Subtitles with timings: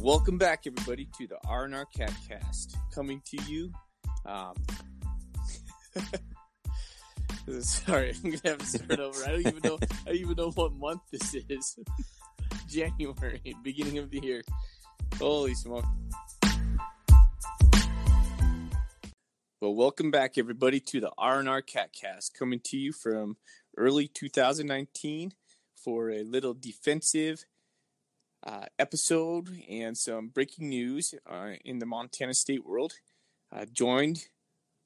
[0.00, 3.72] Welcome back, everybody, to the R and R Catcast, coming to you.
[4.24, 4.54] Um,
[7.60, 9.24] sorry, I'm gonna have to start over.
[9.24, 9.76] I don't even know.
[9.82, 11.76] I don't even know what month this is.
[12.68, 14.42] January, beginning of the year.
[15.18, 15.84] Holy smoke!
[19.60, 23.36] Well, welcome back, everybody, to the R and R Catcast, coming to you from
[23.76, 25.32] early 2019
[25.74, 27.44] for a little defensive
[28.46, 32.92] uh, episode and some breaking news uh, in the Montana State world.
[33.50, 34.26] Uh, joined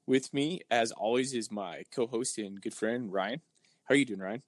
[0.07, 3.41] with me, as always, is my co-host and good friend Ryan.
[3.85, 4.43] How are you doing, Ryan?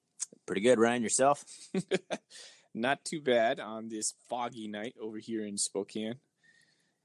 [0.45, 1.03] Pretty good, Ryan.
[1.03, 1.43] Yourself?
[2.73, 6.15] Not too bad on this foggy night over here in Spokane.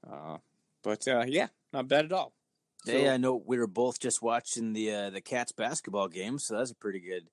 [0.09, 0.37] Uh,
[0.83, 2.33] but uh, yeah, not bad at all.
[2.85, 6.39] So, hey, I know we were both just watching the uh, the Cats basketball game,
[6.39, 7.29] so that's a pretty good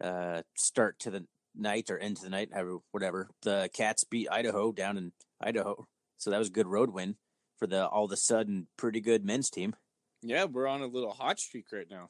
[0.00, 2.50] uh, start to the night or into the night,
[2.90, 3.28] whatever.
[3.42, 5.86] The Cats beat Idaho down in Idaho,
[6.18, 7.16] so that was a good road win
[7.58, 9.74] for the all of a sudden pretty good men's team.
[10.22, 12.08] Yeah, we're on a little hot streak right now.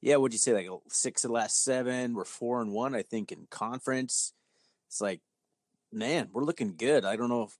[0.00, 0.52] Yeah, what'd you say?
[0.52, 2.14] Like six of the last seven.
[2.14, 4.32] We're four and one, I think, in conference.
[4.88, 5.20] It's like,
[5.92, 7.04] man, we're looking good.
[7.04, 7.56] I don't know if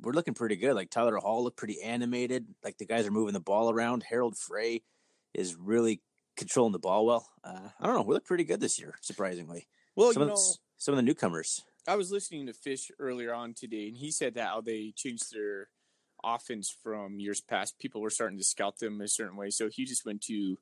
[0.00, 0.74] we're looking pretty good.
[0.74, 2.46] Like Tyler Hall looked pretty animated.
[2.62, 4.04] Like the guys are moving the ball around.
[4.08, 4.82] Harald Frey
[5.34, 6.00] is really
[6.36, 7.28] controlling the ball well.
[7.42, 8.02] Uh, I don't know.
[8.02, 9.66] We look pretty good this year, surprisingly.
[9.96, 10.40] Well, some you know,
[10.78, 11.62] some of the newcomers.
[11.86, 15.32] I was listening to Fish earlier on today, and he said that how they changed
[15.32, 15.68] their
[16.24, 17.78] offense from years past.
[17.78, 20.56] People were starting to scout them a certain way, so he just went to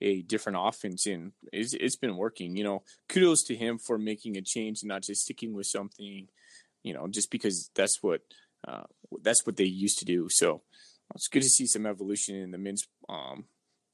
[0.00, 2.56] a different offense, and it's, it's been working.
[2.56, 6.28] You know, kudos to him for making a change and not just sticking with something.
[6.82, 8.22] You know, just because that's what
[8.66, 8.82] uh,
[9.22, 10.28] that's what they used to do.
[10.28, 10.62] So
[11.14, 13.44] it's good to see some evolution in the men's um,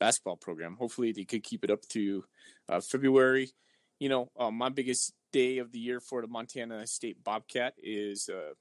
[0.00, 0.76] basketball program.
[0.78, 2.24] Hopefully, they could keep it up to
[2.68, 3.50] uh, February.
[3.98, 8.28] You know, uh, my biggest day of the year for the Montana State Bobcat is,
[8.28, 8.54] uh,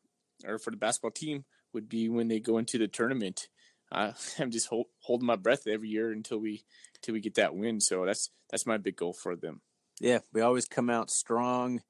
[0.47, 3.47] or for the basketball team, would be when they go into the tournament.
[3.91, 6.63] Uh, I'm just hold, holding my breath every year until we
[6.95, 7.79] until we get that win.
[7.79, 9.61] So that's that's my big goal for them.
[9.99, 11.81] Yeah, we always come out strong.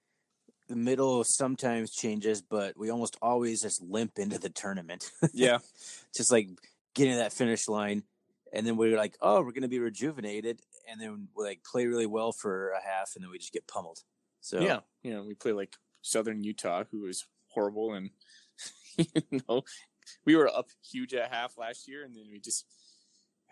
[0.67, 5.11] The middle sometimes changes, but we almost always just limp into the tournament.
[5.33, 5.59] yeah,
[6.13, 6.49] just like
[6.93, 8.03] getting to that finish line,
[8.51, 11.85] and then we're like, oh, we're going to be rejuvenated, and then we like play
[11.85, 13.99] really well for a half, and then we just get pummeled.
[14.41, 18.09] So yeah, you know, we play like Southern Utah, who is horrible, and
[18.97, 19.63] you know,
[20.25, 22.65] we were up huge at half last year, and then we just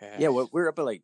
[0.00, 0.16] eh.
[0.18, 1.02] yeah, well, we are up at like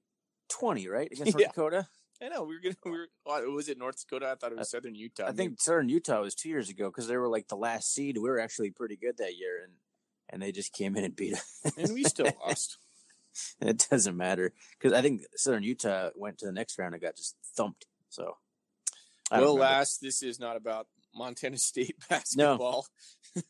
[0.49, 1.49] twenty, right, against North yeah.
[1.49, 1.89] Dakota.
[2.23, 2.77] I know we were gonna.
[2.85, 3.09] We were.
[3.27, 4.31] Oh, was it North Dakota?
[4.31, 5.27] I thought it was Southern Utah.
[5.27, 8.17] I think Southern Utah was two years ago because they were like the last seed.
[8.17, 9.73] We were actually pretty good that year, and
[10.29, 11.61] and they just came in and beat us.
[11.77, 12.79] and we still lost.
[13.61, 17.17] it doesn't matter because I think Southern Utah went to the next round and got
[17.17, 17.87] just thumped.
[18.09, 18.37] So
[19.31, 22.87] well, last this is not about Montana State basketball.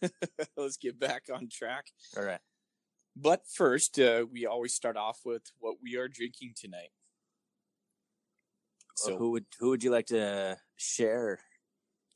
[0.02, 0.08] No.
[0.56, 1.86] Let's get back on track.
[2.16, 2.40] All right.
[3.14, 6.90] But first, uh, we always start off with what we are drinking tonight.
[8.96, 11.40] So, well, who would who would you like to share?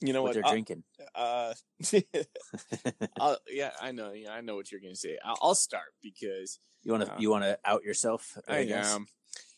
[0.00, 0.82] You know what, what they're I'll, drinking.
[1.14, 1.54] Uh,
[3.50, 4.12] yeah, I know.
[4.12, 5.18] Yeah, I know what you're going to say.
[5.24, 8.36] I'll, I'll, start because you want to uh, you want to out yourself.
[8.46, 9.06] I, I am.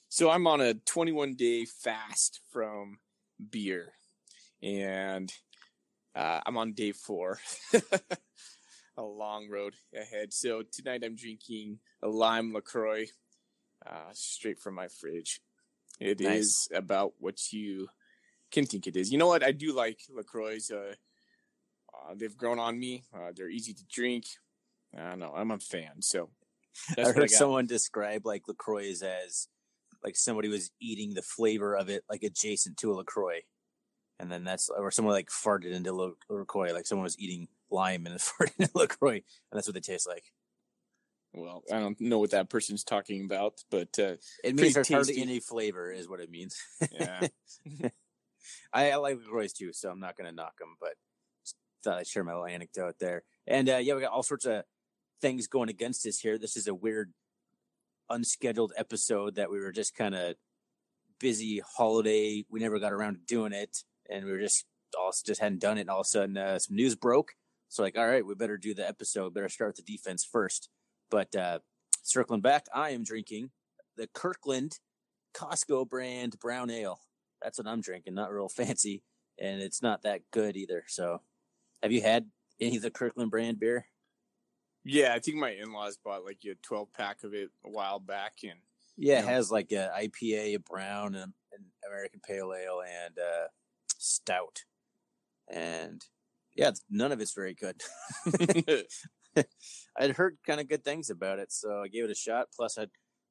[0.09, 2.99] So I'm on a 21 day fast from
[3.51, 3.93] beer,
[4.63, 5.33] and
[6.15, 7.39] uh, I'm on day four.
[8.99, 10.33] a long road ahead.
[10.33, 13.07] So tonight I'm drinking a lime Lacroix,
[13.87, 15.41] uh, straight from my fridge.
[16.01, 16.39] It nice.
[16.39, 17.89] is about what you
[18.51, 19.11] can think it is.
[19.11, 19.43] You know what?
[19.43, 20.59] I do like Lacroix.
[20.73, 20.95] Uh,
[21.95, 23.05] uh, they've grown on me.
[23.15, 24.27] Uh, they're easy to drink.
[24.97, 25.33] I don't know.
[25.37, 26.01] I'm a fan.
[26.01, 26.31] So
[26.99, 29.49] I heard I someone describe like Lacroix as
[30.05, 33.41] like somebody was eating the flavor of it like adjacent to a Lacroix
[34.19, 35.93] and then that's or someone like farted into
[36.29, 39.23] Lacroix, like someone was eating lime and farted into Lacroix, and
[39.53, 40.25] that's what they taste like.
[41.35, 45.21] Well, I don't know what that person's talking about, but uh, it means there's hardly
[45.21, 46.59] any flavor, is what it means.
[46.91, 47.29] Yeah,
[48.73, 50.95] I, I, like Lacroix too, so I'm not going to knock them, but
[51.83, 53.23] thought I'd share my little anecdote there.
[53.47, 54.65] And uh, yeah, we got all sorts of
[55.21, 56.39] things going against us here.
[56.39, 57.13] This is a weird,
[58.11, 60.35] unscheduled episode that we were just kind of
[61.21, 62.45] busy holiday.
[62.51, 64.65] We never got around to doing it and we were just
[64.99, 65.83] all just hadn't done it.
[65.83, 67.33] And all of a sudden, uh, some news broke.
[67.69, 69.35] So like, all right, we better do the episode.
[69.35, 70.69] Better start with the defense first.
[71.11, 71.59] But uh,
[72.03, 73.51] circling back, I am drinking
[73.97, 74.79] the Kirkland
[75.35, 77.01] Costco brand brown ale.
[77.43, 78.15] That's what I'm drinking.
[78.15, 79.03] Not real fancy,
[79.39, 80.85] and it's not that good either.
[80.89, 81.23] So,
[81.83, 82.27] have you had
[82.61, 83.87] any of the Kirkland brand beer?
[84.85, 88.35] Yeah, I think my in-laws bought like a 12 pack of it a while back,
[88.43, 88.61] and
[88.97, 89.33] yeah, it know.
[89.33, 93.49] has like a IPA, a brown, and an American Pale Ale, and uh,
[93.99, 94.63] stout,
[95.53, 96.03] and
[96.57, 97.81] yeah, none of it's very good.
[99.97, 102.49] I'd heard kind of good things about it, so I gave it a shot.
[102.55, 102.87] Plus, I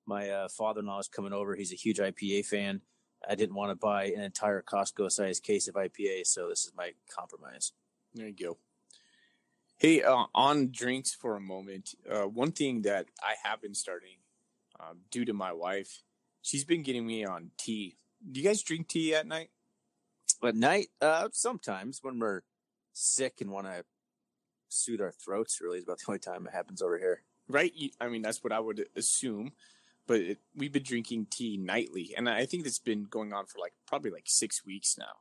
[0.08, 1.56] my uh, father-in-law is coming over.
[1.56, 2.82] He's a huge IPA fan.
[3.28, 6.92] I didn't want to buy an entire Costco-sized case of IPA, so this is my
[7.10, 7.74] compromise.
[8.14, 8.58] There you go.
[9.78, 11.94] Hey, uh, on drinks for a moment.
[12.10, 14.18] Uh, one thing that I have been starting,
[14.80, 16.02] um, due to my wife,
[16.42, 17.96] she's been getting me on tea.
[18.32, 19.50] Do you guys drink tea at night?
[20.44, 22.42] At night, uh, sometimes when we're
[22.94, 23.86] sick and want to
[24.70, 27.22] soothe our throats, really is about the only time it happens over here.
[27.48, 27.72] Right?
[28.02, 29.52] I mean, that's what I would assume.
[30.08, 33.60] But it, we've been drinking tea nightly, and I think that's been going on for
[33.60, 35.16] like probably like six weeks now.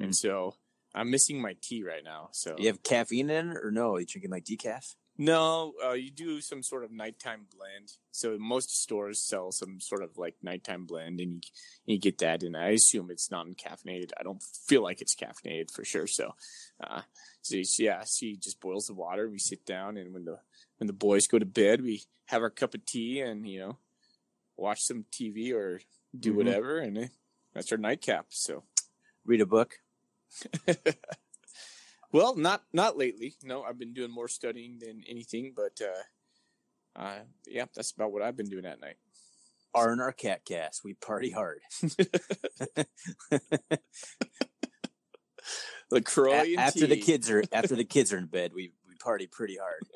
[0.00, 0.14] And Mm.
[0.14, 0.56] so
[0.94, 2.30] I'm missing my tea right now.
[2.32, 3.94] So You have caffeine in it, or no?
[3.94, 4.96] Are you drinking like decaf?
[5.18, 7.92] No, uh, you do some sort of nighttime blend.
[8.10, 11.44] So most stores sell some sort of like nighttime blend, and
[11.86, 12.42] you you get that.
[12.42, 14.12] And I assume it's non-caffeinated.
[14.18, 16.06] I don't feel like it's caffeinated for sure.
[16.06, 16.34] So,
[16.82, 17.02] uh,
[17.42, 19.28] so yeah, she just boils the water.
[19.28, 20.38] We sit down, and when the
[20.78, 23.78] when the boys go to bed, we have our cup of tea, and you know,
[24.60, 25.80] watch some TV or
[26.18, 26.36] do Mhm.
[26.36, 27.10] whatever, and
[27.52, 28.26] that's our nightcap.
[28.30, 28.64] So.
[29.24, 29.78] Read a book.
[32.12, 33.36] well, not not lately.
[33.42, 36.02] No, I've been doing more studying than anything, but uh,
[37.00, 38.96] uh, yeah, that's about what I've been doing at night.
[39.74, 40.82] R and R Cat Cast.
[40.84, 41.60] We party hard.
[45.90, 49.26] LaCroix A- after the kids are after the kids are in bed, we we party
[49.26, 49.86] pretty hard.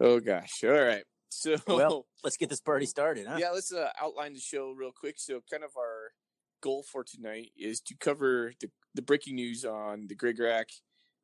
[0.00, 0.64] Oh gosh!
[0.64, 3.36] All right, so well, let's get this party started, huh?
[3.38, 5.16] yeah, let's uh, outline the show real quick.
[5.18, 6.12] So, kind of our
[6.62, 10.70] goal for tonight is to cover the, the breaking news on the Gregorak,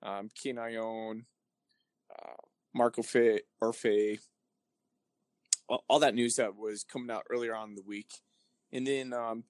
[0.03, 1.25] um, Kane Ioane,
[2.11, 2.35] uh,
[2.75, 4.19] Marco Fe, Orfe,
[5.69, 8.13] all, all that news that was coming out earlier on in the week,
[8.73, 9.45] and then um,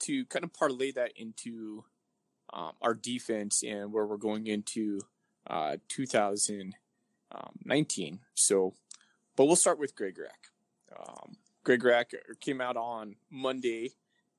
[0.00, 1.84] to kind of parlay that into
[2.52, 4.98] um, our defense and where we're going into
[5.48, 5.76] uh,
[7.30, 8.20] 2019.
[8.34, 8.74] So,
[9.36, 10.50] but we'll start with Gregorak.
[10.98, 13.92] Um, Gregorak came out on Monday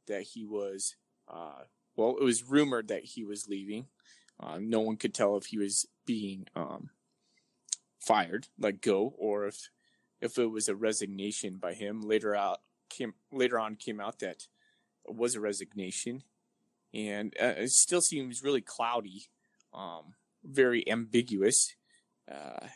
[0.07, 0.95] that he was,
[1.31, 1.63] uh,
[1.95, 3.87] well, it was rumored that he was leaving.
[4.39, 6.89] Uh, no one could tell if he was being um,
[7.99, 9.69] fired, let go, or if
[10.21, 12.01] if it was a resignation by him.
[12.01, 14.47] Later out came later on came out that
[15.07, 16.23] it was a resignation,
[16.93, 19.27] and uh, it still seems really cloudy,
[19.73, 20.13] um,
[20.43, 21.75] very ambiguous.
[22.29, 22.67] Uh,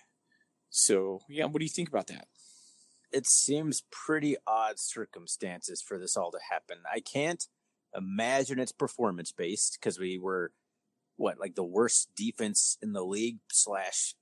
[0.69, 2.27] so yeah, what do you think about that?
[3.11, 6.77] It seems pretty odd circumstances for this all to happen.
[6.91, 7.45] I can't
[7.95, 10.51] imagine it's performance based because we were
[11.17, 14.15] what like the worst defense in the league slash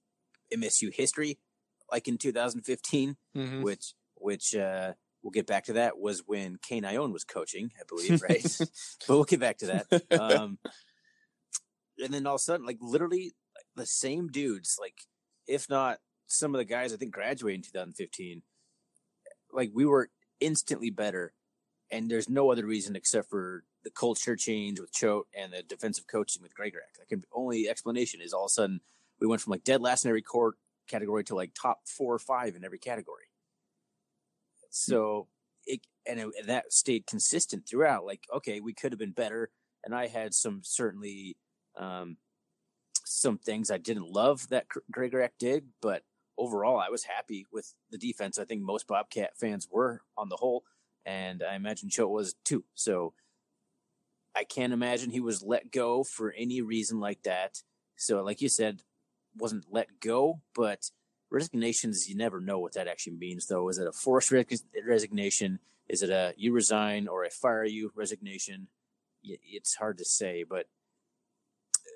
[0.53, 1.39] MSU history,
[1.89, 3.15] like in 2015.
[3.35, 3.61] Mm-hmm.
[3.61, 4.93] which which uh
[5.23, 8.43] we'll get back to that was when Kane Ioane was coaching, I believe, right?
[9.07, 10.19] but we'll get back to that.
[10.19, 10.57] Um
[11.97, 13.33] and then all of a sudden, like literally
[13.75, 14.95] the same dudes, like
[15.47, 18.41] if not some of the guys I think graduated in 2015,
[19.53, 20.09] like we were
[20.39, 21.33] instantly better.
[21.91, 26.07] And there's no other reason except for the culture change with Choate and the defensive
[26.07, 26.97] coaching with Gregorak.
[26.97, 28.81] Like the only explanation is all of a sudden
[29.19, 30.55] we went from like dead last in every court
[30.88, 33.25] category to like top four or five in every category.
[34.69, 35.27] So
[35.65, 38.05] it and, it, and that stayed consistent throughout.
[38.05, 39.51] Like, okay, we could have been better,
[39.83, 41.38] and I had some certainly
[41.77, 42.17] um,
[43.05, 46.03] some things I didn't love that Gr- Gregorak did, but
[46.38, 48.39] overall, I was happy with the defense.
[48.39, 50.63] I think most Bobcat fans were on the whole,
[51.05, 52.63] and I imagine Choate was too.
[52.75, 53.13] So
[54.36, 57.62] I can't imagine he was let go for any reason like that.
[57.96, 58.81] So, like you said,
[59.36, 60.89] wasn't let go, but
[61.31, 65.60] resignations you never know what that actually means though is it a forced res- resignation
[65.88, 68.67] is it a you resign or i fire you resignation
[69.24, 70.67] it's hard to say but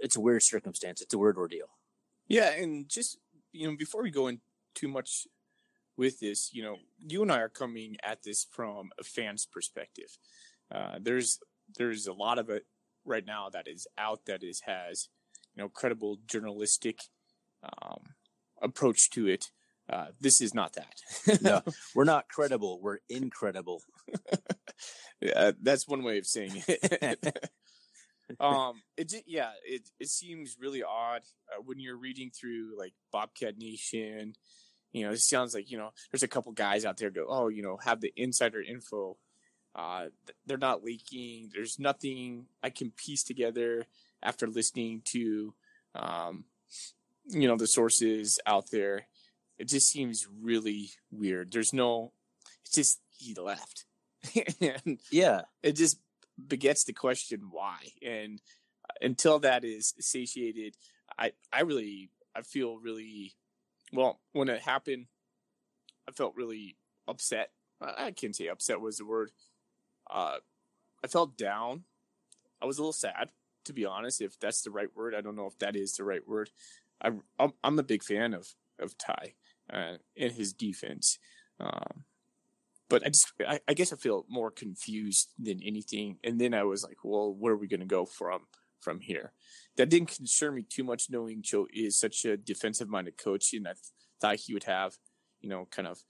[0.01, 1.67] it's a weird circumstance it's a weird ordeal
[2.27, 3.19] Yeah, and just
[3.55, 4.41] you know, before we go in
[4.75, 5.27] too much
[5.97, 6.75] with this, you know,
[7.07, 10.17] you and I are coming at this from a fan's perspective.
[10.73, 11.39] Uh, there's
[11.77, 12.65] there's a lot of it
[13.05, 15.07] right now that is out that is has
[15.55, 16.99] you know credible journalistic
[17.63, 18.01] um,
[18.61, 19.51] approach to it.
[19.87, 21.41] Uh, this is not that.
[21.41, 21.61] No.
[21.95, 23.83] we're not credible we're incredible
[25.21, 27.49] yeah, that's one way of saying it.
[28.39, 33.57] um, it yeah, it it seems really odd uh, when you're reading through like Bobcat
[33.57, 34.33] Nation.
[34.91, 37.47] You know, it sounds like you know there's a couple guys out there go, oh,
[37.49, 39.17] you know, have the insider info.
[39.75, 41.49] Uh, th- they're not leaking.
[41.53, 43.85] There's nothing I can piece together
[44.23, 45.53] after listening to,
[45.93, 46.45] um,
[47.27, 49.07] you know, the sources out there.
[49.59, 51.51] It just seems really weird.
[51.51, 52.13] There's no.
[52.63, 53.85] It's just he left,
[54.61, 55.99] and yeah it just
[56.47, 58.41] begets the question why and
[58.89, 60.75] uh, until that is satiated
[61.17, 63.35] I I really I feel really
[63.93, 65.07] well when it happened.
[66.07, 66.77] I felt really
[67.07, 67.51] upset.
[67.81, 69.31] I can't say upset was the word.
[70.09, 70.37] Uh,
[71.03, 71.83] I felt down.
[72.61, 73.29] I was a little sad,
[73.65, 74.21] to be honest.
[74.21, 76.49] If that's the right word, I don't know if that is the right word.
[77.01, 78.47] I, I'm, I'm a big fan of
[78.79, 79.33] of Ty
[79.71, 81.17] uh, and his defense.
[81.59, 82.03] Um,
[82.89, 86.17] but I just, I, I, guess I feel more confused than anything.
[86.23, 88.41] And then I was like, well, where are we going to go from
[88.79, 89.31] from here?
[89.77, 93.67] That didn't concern me too much, knowing Joe is such a defensive minded coach, and
[93.67, 93.79] I th-
[94.21, 94.95] thought he would have,
[95.41, 96.03] you know, kind of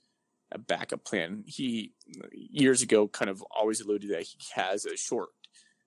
[0.52, 1.44] a backup plan.
[1.46, 1.92] He
[2.32, 5.30] years ago kind of always alluded that he has a short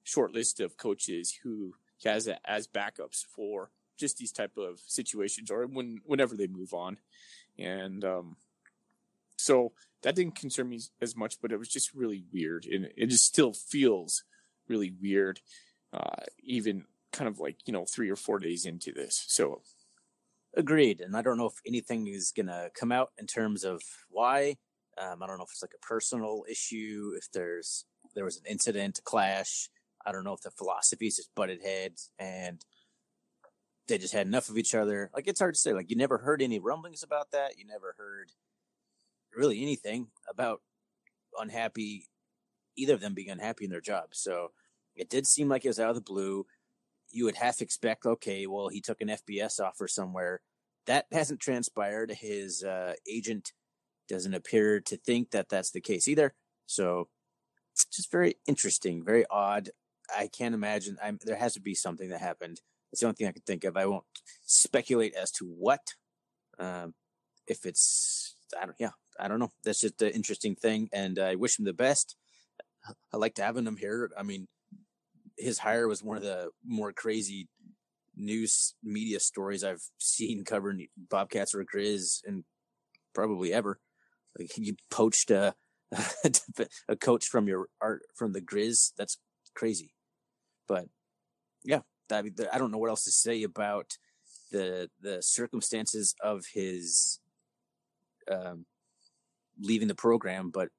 [0.04, 5.52] short list of coaches who he has as backups for just these type of situations
[5.52, 6.98] or when whenever they move on,
[7.58, 8.36] and um,
[9.40, 9.72] so
[10.04, 13.26] that didn't concern me as much, but it was just really weird, and it just
[13.26, 14.24] still feels
[14.68, 15.40] really weird,
[15.94, 19.26] uh, even kind of like you know three or four days into this.
[19.28, 19.62] So
[20.56, 24.58] agreed, and I don't know if anything is gonna come out in terms of why.
[24.98, 28.44] Um, I don't know if it's like a personal issue, if there's there was an
[28.48, 29.70] incident, a clash.
[30.06, 32.64] I don't know if the philosophies just butted heads and
[33.88, 35.10] they just had enough of each other.
[35.14, 35.74] Like it's hard to say.
[35.74, 37.58] Like you never heard any rumblings about that.
[37.58, 38.32] You never heard
[39.36, 40.62] really anything about
[41.40, 42.08] unhappy
[42.76, 44.10] either of them being unhappy in their job.
[44.12, 44.52] So
[44.96, 46.46] it did seem like it was out of the blue.
[47.12, 50.42] You would half expect, okay, well, he took an FBS offer somewhere.
[50.86, 52.12] That hasn't transpired.
[52.12, 53.52] His uh, agent
[54.08, 56.34] doesn't appear to think that that's the case either.
[56.66, 57.10] So
[57.92, 59.70] just very interesting, very odd.
[60.16, 60.98] I can't imagine.
[61.04, 62.62] I'm, there has to be something that happened.
[62.92, 63.78] That's the only thing I can think of.
[63.78, 64.06] I won't
[64.46, 65.94] speculate as to what.
[66.58, 66.94] Um,
[67.48, 69.52] if it's, I don't, yeah, I don't know.
[69.64, 72.16] That's just an interesting thing, and I wish him the best.
[73.14, 74.12] I liked having him here.
[74.18, 74.48] I mean,
[75.38, 77.48] his hire was one of the more crazy
[78.16, 82.44] news media stories I've seen covering Bobcats or Grizz and
[83.14, 83.80] probably ever.
[84.38, 85.56] Like you poached a
[86.88, 88.92] a coach from your art from the Grizz.
[88.98, 89.18] That's
[89.56, 89.94] crazy.
[90.68, 90.86] But
[91.64, 93.98] yeah, I, mean, I don't know what else to say about
[94.52, 97.20] the the circumstances of his
[98.30, 98.66] um,
[99.60, 100.50] leaving the program.
[100.50, 100.70] But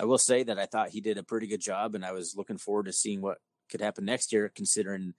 [0.00, 2.34] I will say that I thought he did a pretty good job, and I was
[2.36, 3.38] looking forward to seeing what
[3.70, 5.14] could happen next year, considering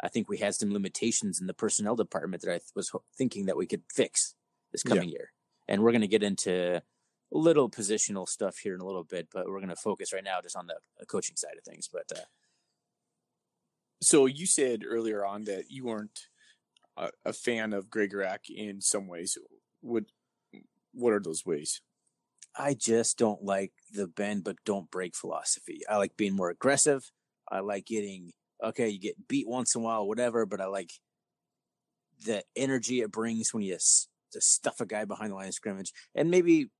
[0.00, 3.56] I think we had some limitations in the personnel department that I was thinking that
[3.56, 4.34] we could fix
[4.72, 5.18] this coming yeah.
[5.18, 5.32] year.
[5.68, 6.82] And we're going to get into a
[7.38, 10.40] little positional stuff here in a little bit, but we're going to focus right now
[10.42, 11.88] just on the coaching side of things.
[11.92, 12.24] But uh,
[14.00, 16.20] so you said earlier on that you weren't
[16.96, 19.36] a, a fan of Gregorak in some ways.
[19.80, 20.04] What
[20.96, 21.82] what are those ways?
[22.58, 25.80] I just don't like the bend but don't break philosophy.
[25.88, 27.10] I like being more aggressive.
[27.48, 28.32] I like getting
[28.64, 30.90] okay, you get beat once in a while, whatever, but I like
[32.24, 35.92] the energy it brings when you stuff a guy behind the line of scrimmage.
[36.14, 36.70] And maybe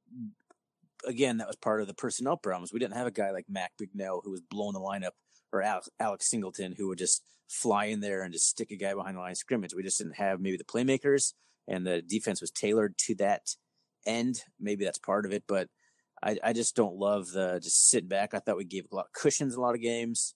[1.07, 2.73] again, that was part of the personnel problems.
[2.73, 5.13] We didn't have a guy like Mac Bignell who was blowing the lineup
[5.53, 9.17] or Alex Singleton who would just fly in there and just stick a guy behind
[9.17, 9.75] the line of scrimmage.
[9.75, 11.35] We just didn't have maybe the playmakers
[11.69, 13.43] and the defense was tailored to that
[14.07, 14.43] end.
[14.61, 15.69] Maybe that's part of it, but
[16.23, 18.33] I, I just don't love the just sitting back.
[18.33, 20.35] I thought we gave a lot of cushions a lot of games,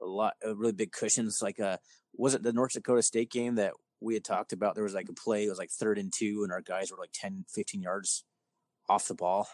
[0.00, 1.40] a lot of really big cushions.
[1.42, 1.76] Like uh,
[2.14, 4.74] was it the North Dakota State game that we had talked about?
[4.74, 6.98] There was like a play, it was like third and two, and our guys were
[6.98, 8.24] like 10, 15 yards
[8.88, 9.48] off the ball.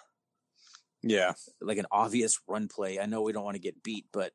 [1.02, 2.98] Yeah, like an obvious run play.
[2.98, 4.32] I know we don't want to get beat, but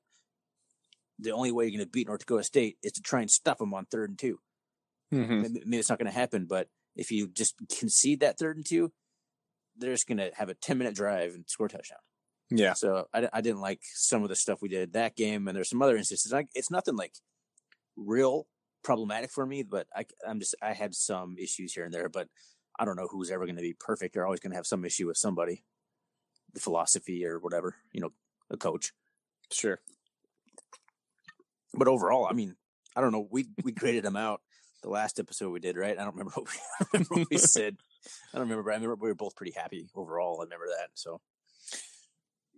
[1.19, 3.57] the only way you're going to beat North Dakota State is to try and stuff
[3.57, 4.39] them on third and 2
[5.13, 5.41] mm-hmm.
[5.41, 8.65] maybe, maybe it's not going to happen, but if you just concede that third and
[8.65, 8.91] two,
[9.81, 11.99] they're just going to have a 10 minute drive and score a touchdown.
[12.49, 12.73] Yeah.
[12.73, 15.47] So I, I didn't like some of the stuff we did that game.
[15.47, 16.33] And there's some other instances.
[16.33, 17.13] I, it's nothing like
[17.95, 18.47] real
[18.83, 22.27] problematic for me, but I, I'm just, I had some issues here and there, but
[22.79, 24.15] I don't know who's ever going to be perfect.
[24.15, 25.63] You're always going to have some issue with somebody,
[26.53, 28.11] the philosophy or whatever, you know,
[28.49, 28.91] a coach.
[29.51, 29.79] Sure.
[31.73, 32.55] But overall, I mean,
[32.95, 33.27] I don't know.
[33.31, 34.41] We, we graded them out
[34.81, 35.97] the last episode we did, right?
[35.97, 37.77] I don't remember what we, remember what we said.
[38.33, 40.39] I don't remember, but I remember we were both pretty happy overall.
[40.39, 40.89] I remember that.
[40.93, 41.21] So,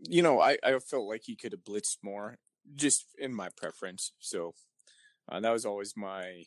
[0.08, 2.38] you know, I, I felt like he could have blitzed more,
[2.76, 4.14] just in my preference.
[4.20, 4.54] So
[5.30, 6.44] uh, that was always my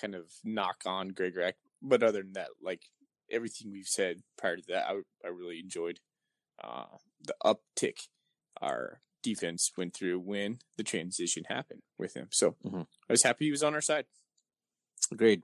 [0.00, 1.54] kind of knock on Gregorak.
[1.82, 2.82] But other than that, like
[3.30, 6.00] everything we've said prior to that, I, I really enjoyed
[6.62, 6.84] uh,
[7.22, 8.08] the uptick
[8.60, 12.28] our defense went through when the transition happened with him.
[12.30, 12.82] So mm-hmm.
[12.82, 14.04] I was happy he was on our side.
[15.10, 15.42] Agreed.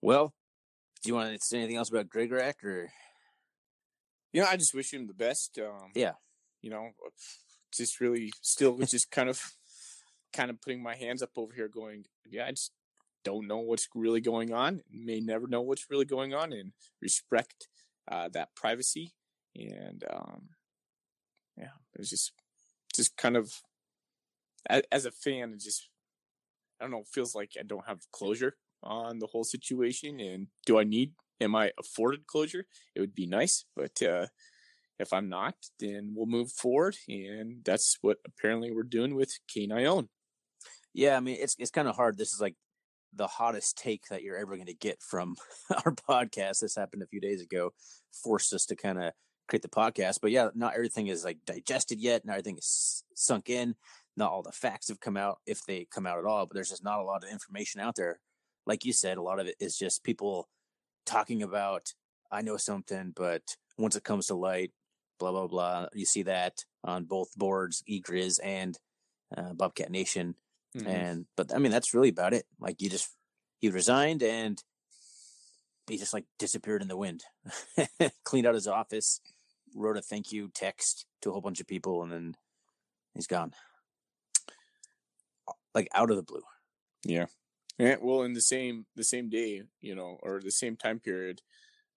[0.00, 0.34] Well,
[1.02, 2.90] do you want to say anything else about Gregorak or?
[4.32, 5.58] You know, I just wish him the best.
[5.58, 6.12] Um, yeah.
[6.60, 6.90] You know,
[7.74, 9.40] just really still just kind of,
[10.32, 12.72] kind of putting my hands up over here, going, yeah, I just
[13.24, 17.68] don't know what's really going on, may never know what's really going on, and respect
[18.10, 19.12] uh, that privacy.
[19.54, 20.48] And um,
[21.56, 22.32] yeah, it's just
[22.94, 23.52] just kind of
[24.68, 25.88] as, as a fan, it just
[26.80, 30.20] I don't know, feels like I don't have closure on the whole situation.
[30.20, 31.12] And do I need?
[31.40, 32.66] Am I afforded closure?
[32.94, 34.26] It would be nice, but uh,
[34.98, 39.70] if I'm not, then we'll move forward, and that's what apparently we're doing with Kane
[39.70, 40.08] Ioane.
[40.92, 42.18] Yeah, I mean it's it's kind of hard.
[42.18, 42.56] This is like
[43.14, 45.36] the hottest take that you're ever going to get from
[45.84, 46.60] our podcast.
[46.60, 47.70] This happened a few days ago,
[48.12, 49.12] forced us to kind of
[49.48, 50.18] create the podcast.
[50.20, 52.24] But yeah, not everything is like digested yet.
[52.24, 53.74] Not everything is sunk in.
[54.16, 56.46] Not all the facts have come out, if they come out at all.
[56.46, 58.18] But there's just not a lot of information out there.
[58.68, 60.48] Like you said, a lot of it is just people
[61.06, 61.94] talking about,
[62.30, 64.72] I know something, but once it comes to light,
[65.18, 65.86] blah blah blah.
[65.94, 68.78] You see that on both boards, eGriz and
[69.36, 70.34] uh, Bobcat Nation.
[70.76, 70.86] Mm-hmm.
[70.86, 72.44] And but I mean that's really about it.
[72.60, 73.10] Like you just
[73.58, 74.62] he resigned and
[75.88, 77.24] he just like disappeared in the wind.
[78.24, 79.22] Cleaned out his office,
[79.74, 82.34] wrote a thank you text to a whole bunch of people, and then
[83.14, 83.54] he's gone.
[85.74, 86.42] Like out of the blue.
[87.04, 87.26] Yeah.
[87.78, 87.96] Yeah.
[88.00, 91.42] Well, in the same the same day, you know, or the same time period,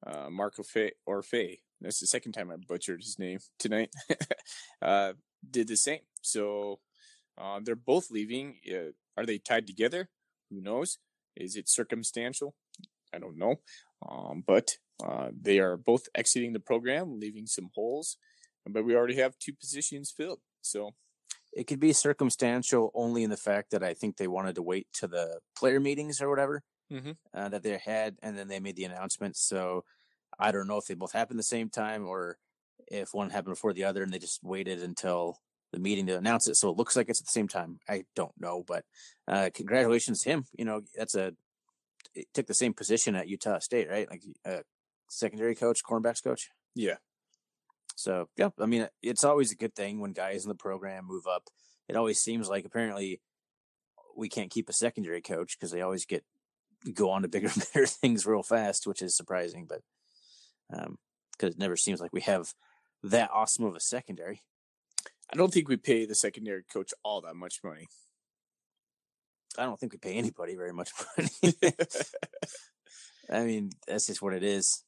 [0.05, 1.61] uh, Marco Fay or Fay.
[1.81, 3.89] That's the second time I butchered his name tonight.
[4.81, 5.13] uh,
[5.50, 6.01] did the same.
[6.21, 6.79] So
[7.38, 8.57] uh, they're both leaving.
[8.69, 10.09] Uh, are they tied together?
[10.51, 11.00] Who knows?
[11.35, 12.55] Is it circumstantial?
[13.13, 13.55] I don't know.
[14.07, 18.17] Um, but uh, they are both exiting the program, leaving some holes.
[18.67, 20.39] But we already have two positions filled.
[20.61, 20.91] So
[21.53, 24.88] it could be circumstantial only in the fact that I think they wanted to wait
[24.93, 27.12] to the player meetings or whatever mm-hmm.
[27.34, 29.36] uh, that they had, and then they made the announcement.
[29.38, 29.84] So
[30.39, 32.38] I don't know if they both happened the same time or
[32.88, 35.38] if one happened before the other, and they just waited until
[35.72, 36.55] the meeting to announce it.
[36.55, 37.79] So it looks like it's at the same time.
[37.88, 38.84] I don't know, but
[39.27, 40.46] uh, congratulations to him.
[40.58, 41.33] You know, that's a
[42.33, 44.09] took the same position at Utah State, right?
[44.09, 44.61] Like a uh,
[45.09, 46.50] secondary coach, cornerbacks coach.
[46.75, 46.96] Yeah.
[47.95, 51.27] So yeah, I mean, it's always a good thing when guys in the program move
[51.27, 51.49] up.
[51.87, 53.21] It always seems like apparently
[54.15, 56.23] we can't keep a secondary coach because they always get
[56.93, 59.67] go on to bigger and better things real fast, which is surprising.
[59.67, 59.81] But
[60.73, 60.97] um,
[61.31, 62.53] because it never seems like we have
[63.03, 64.41] that awesome of a secondary.
[65.33, 67.87] I don't think we pay the secondary coach all that much money.
[69.57, 71.53] I don't think we pay anybody very much money.
[73.29, 74.83] I mean, that's just what it is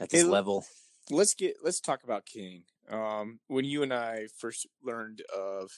[0.00, 0.64] at this hey, level.
[1.10, 2.62] Let's get let's talk about King.
[2.88, 5.70] Um, when you and I first learned of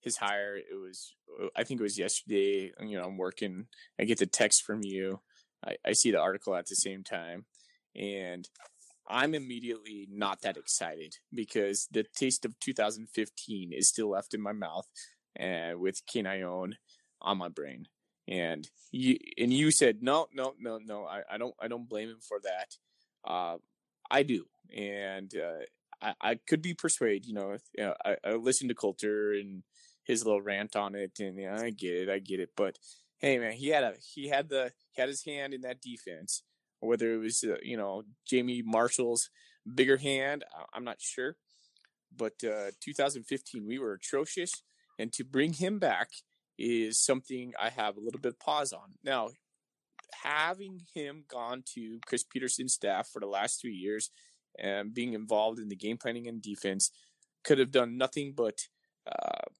[0.00, 1.14] his hire, it was
[1.56, 2.72] I think it was yesterday.
[2.80, 3.66] You know, I'm working.
[3.98, 5.20] I get the text from you.
[5.66, 7.46] I, I see the article at the same time,
[7.96, 8.48] and
[9.08, 14.52] I'm immediately not that excited because the taste of 2015 is still left in my
[14.52, 14.86] mouth
[15.36, 16.74] and with Kane Ioane
[17.20, 17.86] on my brain.
[18.26, 21.04] And you and you said no, no, no, no.
[21.04, 22.76] I, I don't I don't blame him for that.
[23.30, 23.56] Uh,
[24.14, 24.46] I do,
[24.76, 25.64] and uh,
[26.00, 27.26] I, I could be persuaded.
[27.26, 29.62] You know, if, you know I, I listened to Colter and
[30.04, 32.50] his little rant on it, and I get it, I get it.
[32.56, 32.78] But
[33.18, 36.42] hey, man, he had a he had the he had his hand in that defense
[36.84, 39.30] whether it was uh, you know Jamie Marshall's
[39.74, 41.36] bigger hand, I'm not sure.
[42.16, 44.62] But uh, 2015, we were atrocious,
[44.98, 46.10] and to bring him back
[46.56, 48.94] is something I have a little bit of pause on.
[49.02, 49.30] Now,
[50.22, 54.10] having him gone to Chris Petersen's staff for the last three years
[54.58, 56.90] and being involved in the game planning and defense
[57.42, 58.60] could have done nothing but
[59.06, 59.50] uh,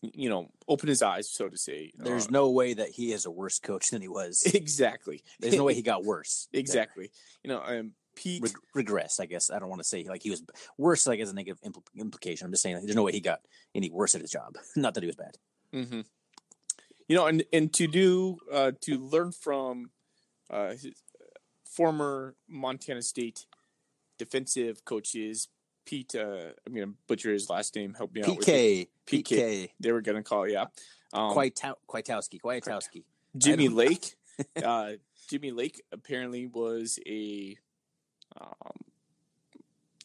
[0.00, 1.92] you know, open his eyes, so to say.
[1.96, 4.42] There's uh, no way that he is a worse coach than he was.
[4.54, 5.22] Exactly.
[5.40, 6.48] There's no way he got worse.
[6.52, 7.10] exactly.
[7.42, 9.20] You know, um, Pete Reg- regress.
[9.20, 10.42] I guess I don't want to say like he was
[10.76, 12.44] worse, like as a negative impl- implication.
[12.46, 13.40] I'm just saying like, there's no way he got
[13.74, 14.56] any worse at his job.
[14.76, 15.36] Not that he was bad.
[15.74, 16.00] Mm-hmm.
[17.08, 19.90] You know, and and to do uh, to learn from
[20.50, 21.02] uh, his
[21.64, 23.46] former Montana State
[24.18, 25.48] defensive coaches
[25.88, 26.14] Pete.
[26.14, 27.94] Uh, I'm gonna butcher his last name.
[27.94, 28.28] Help me out.
[28.28, 28.88] PK.
[29.06, 29.22] PK.
[29.22, 29.70] PK.
[29.80, 30.46] They were gonna call.
[30.46, 30.66] Yeah.
[31.14, 32.40] Um, Kwiatkowski.
[32.44, 33.04] Kwiatkowski.
[33.36, 34.14] Jimmy Lake.
[34.64, 34.92] uh,
[35.30, 37.56] Jimmy Lake apparently was a.
[38.38, 38.76] Um,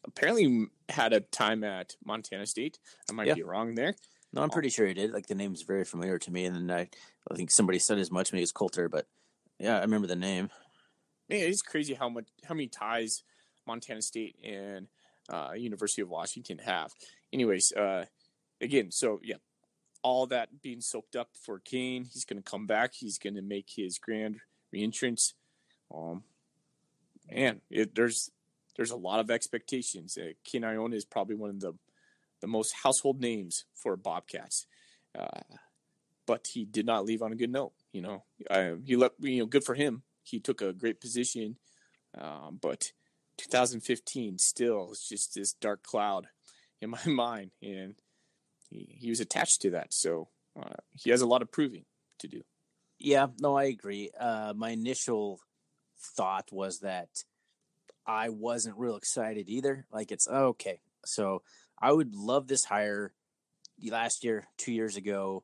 [0.05, 2.79] apparently had a time at Montana State.
[3.09, 3.33] I might yeah.
[3.33, 3.93] be wrong there.
[4.33, 5.13] No, I'm pretty sure he did.
[5.13, 6.89] Like the name's very familiar to me, and then I,
[7.31, 9.05] I think somebody said as much when he was Colter, but
[9.59, 10.49] yeah, I remember the name.
[11.29, 13.23] Man, it's crazy how much how many ties
[13.67, 14.87] Montana State and
[15.29, 16.91] uh, University of Washington have.
[17.31, 18.05] Anyways, uh,
[18.59, 19.35] again, so yeah,
[20.01, 22.93] all that being soaked up for Kane, he's going to come back.
[22.95, 24.37] He's going to make his grand
[24.73, 25.33] reentrance.
[25.93, 26.23] Um,
[27.29, 28.31] and it, there's
[28.75, 30.17] there's a lot of expectations.
[30.17, 31.73] Uh, Kane Ioane is probably one of the
[32.43, 34.67] the most household names for Bobcats.
[35.17, 35.39] Uh,
[36.27, 37.71] but he did not leave on a good note.
[37.93, 38.23] You know,
[38.83, 40.03] he let you know good for him.
[40.23, 41.55] He took a great position,
[42.17, 42.91] um, but
[43.37, 46.27] 2015 still is just this dark cloud
[46.81, 47.95] in my mind, and
[48.69, 49.93] he, he was attached to that.
[49.93, 50.27] So
[50.61, 51.85] uh, he has a lot of proving
[52.19, 52.41] to do.
[52.99, 54.11] Yeah, no, I agree.
[54.19, 55.39] Uh, my initial
[55.97, 57.23] thought was that
[58.05, 59.85] I wasn't real excited either.
[59.93, 60.81] Like it's oh, okay.
[61.05, 61.41] So
[61.83, 63.11] I would love this hire
[63.83, 65.43] last year, two years ago,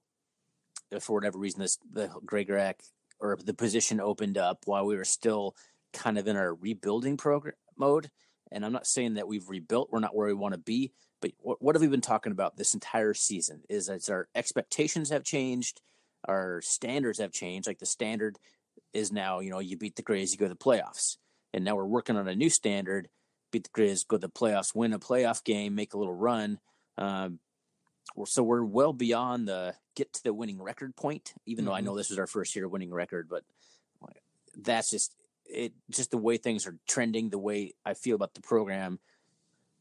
[1.02, 2.75] for whatever reason, this the Gregorak
[3.19, 5.54] or the position opened up while we were still
[5.91, 8.10] kind of in our rebuilding program mode.
[8.54, 10.93] And I'm not saying that we've rebuilt; we're not where we want to be.
[11.21, 13.63] But what, what have we been talking about this entire season?
[13.67, 15.82] Is that our expectations have changed,
[16.25, 17.67] our standards have changed.
[17.67, 18.39] Like the standard
[18.93, 21.17] is now, you know, you beat the Grays, you go to the playoffs,
[21.54, 23.10] and now we're working on a new standard:
[23.51, 26.59] beat the Grays, go to the playoffs, win a playoff game, make a little run.
[26.97, 27.39] Um,
[28.25, 31.33] so we're well beyond the get to the winning record point.
[31.45, 31.69] Even mm-hmm.
[31.69, 31.97] though I know mm-hmm.
[31.97, 33.43] this is our first year winning record, but
[34.55, 35.73] that's just it.
[35.89, 38.99] Just the way things are trending, the way I feel about the program.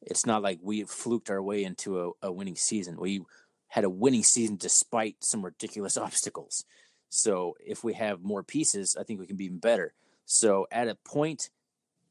[0.03, 2.99] It's not like we have fluked our way into a, a winning season.
[3.01, 3.23] We
[3.67, 6.65] had a winning season despite some ridiculous obstacles.
[7.11, 9.95] So if we have more pieces, I think we can be even better.
[10.25, 11.51] So at a point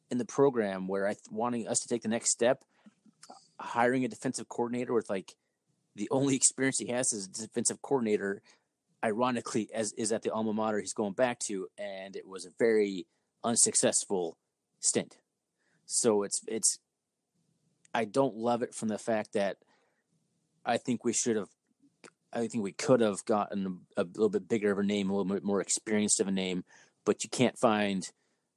[0.10, 2.63] in the program where I th- wanting us to take the next step,
[3.60, 5.36] hiring a defensive coordinator with like
[5.96, 8.41] the only experience he has as a defensive coordinator,
[9.04, 12.52] ironically, as is at the alma mater he's going back to, and it was a
[12.58, 13.06] very
[13.43, 14.38] unsuccessful
[14.80, 15.17] stint.
[15.86, 16.80] So it's it's
[17.93, 19.58] I don't love it from the fact that
[20.65, 21.50] I think we should have
[22.34, 25.15] I think we could have gotten a, a little bit bigger of a name, a
[25.15, 26.65] little bit more experienced of a name,
[27.06, 28.10] but you can't find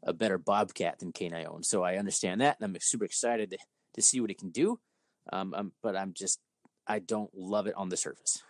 [0.02, 1.64] a better Bobcat than Kane Ioane.
[1.64, 3.58] So I understand that, and I'm super excited to,
[3.94, 4.78] to see what it can do.
[5.32, 6.40] Um, um, but I'm just
[6.86, 8.42] I don't love it on the surface.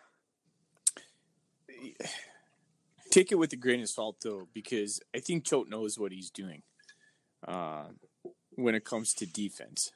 [3.11, 6.31] Take it with a grain of salt, though, because I think Choate knows what he's
[6.31, 6.63] doing
[7.47, 7.87] uh,
[8.55, 9.91] when it comes to defense.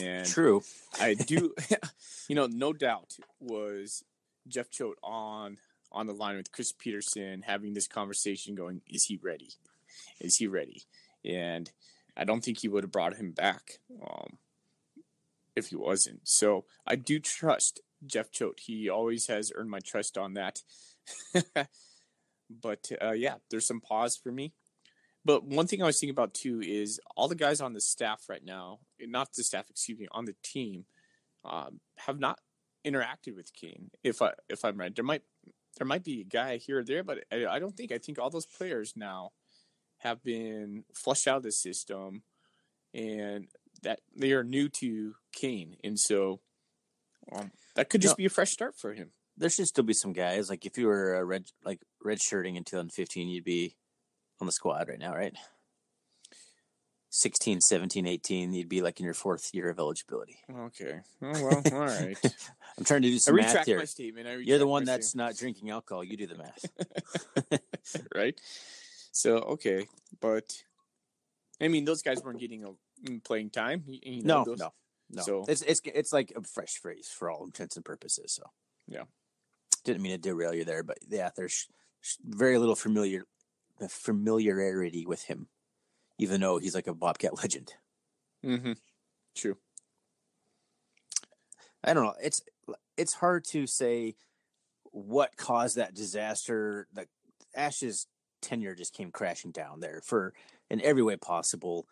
[0.00, 0.62] And true,
[0.98, 1.54] I do.
[2.28, 4.04] you know, no doubt was
[4.48, 5.58] Jeff Choate on
[5.92, 9.50] on the line with Chris Petersen having this conversation, going, "Is he ready?
[10.20, 10.82] Is he ready?"
[11.24, 11.70] And
[12.16, 13.80] I don't think he would have brought him back.
[14.02, 14.38] Um,
[15.56, 16.20] if he wasn't.
[16.24, 18.60] So I do trust Jeff Choate.
[18.60, 20.60] He always has earned my trust on that.
[22.50, 24.52] but uh, yeah, there's some pause for me.
[25.24, 28.24] But one thing I was thinking about too is all the guys on the staff
[28.28, 30.84] right now, not the staff, excuse me, on the team,
[31.44, 32.38] um, have not
[32.86, 33.90] interacted with Kane.
[34.04, 35.22] If I if I'm right, there might
[35.78, 37.90] there might be a guy here or there, but I, I don't think.
[37.90, 39.32] I think all those players now
[39.98, 42.22] have been flushed out of the system,
[42.94, 43.48] and
[43.82, 46.40] that they are new to Kane, and so
[47.32, 49.10] um, that could just no, be a fresh start for him.
[49.36, 52.56] There should still be some guys like if you were a red like red shirting
[52.56, 53.76] in 2015, you'd be
[54.40, 55.34] on the squad right now, right?
[57.10, 60.36] 16, 17, 18, you'd be like in your fourth year of eligibility.
[60.54, 61.00] Okay.
[61.22, 62.18] Oh, well, all right.
[62.78, 63.78] I'm trying to do some I math here.
[63.78, 64.28] My statement.
[64.28, 66.04] I You're the one that's not drinking alcohol.
[66.04, 67.60] You do the math.
[68.14, 68.38] right?
[69.16, 69.86] So, okay.
[70.20, 70.62] But,
[71.60, 72.72] I mean, those guys weren't getting a
[73.04, 73.84] Mm, playing time.
[73.86, 74.72] You know, no, those, no,
[75.10, 75.22] no.
[75.22, 78.32] So it's it's it's like a fresh phrase for all intents and purposes.
[78.32, 78.42] So
[78.88, 79.04] yeah,
[79.84, 81.66] didn't mean to derail you there, but yeah, there's
[82.24, 83.26] very little familiar
[83.88, 85.48] familiarity with him,
[86.18, 87.74] even though he's like a Bobcat legend.
[88.44, 88.72] Mm-hmm.
[89.36, 89.58] True.
[91.84, 92.14] I don't know.
[92.22, 92.42] It's
[92.96, 94.16] it's hard to say
[94.84, 96.88] what caused that disaster.
[96.94, 97.06] The
[97.54, 98.06] Ash's
[98.42, 100.32] tenure just came crashing down there for
[100.70, 101.86] in every way possible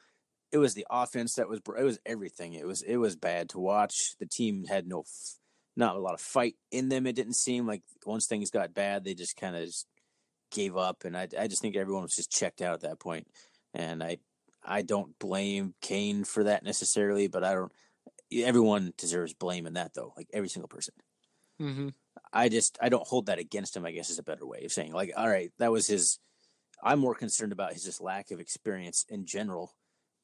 [0.55, 2.53] it was the offense that was it was everything.
[2.53, 4.15] It was it was bad to watch.
[4.21, 5.03] The team had no
[5.77, 7.09] not a lot of fight in them.
[7.09, 9.69] It didn't seem like once things got bad, they just kind of
[10.53, 11.05] gave up.
[11.05, 13.27] And I I just think everyone was just checked out at that point.
[13.75, 14.19] And I
[14.65, 17.73] I don't blame Kane for that necessarily, but I don't.
[18.33, 20.95] Everyone deserves blame in that though, like every single person.
[21.61, 21.89] Mm-hmm.
[22.33, 23.85] I just I don't hold that against him.
[23.85, 26.21] I guess is a better way of saying like, all right, that was his.
[26.85, 29.75] I'm more concerned about his just lack of experience in general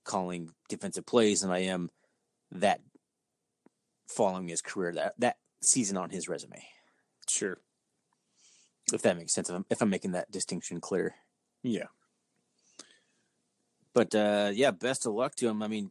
[0.04, 1.90] calling defensive plays than I am
[2.52, 2.80] that
[4.08, 6.62] following his career that that season on his resume.
[7.28, 7.58] Sure.
[8.92, 11.14] If that makes sense, if I'm, if I'm making that distinction clear.
[11.62, 11.86] Yeah.
[13.94, 15.62] But uh, yeah, best of luck to him.
[15.62, 15.90] I mean,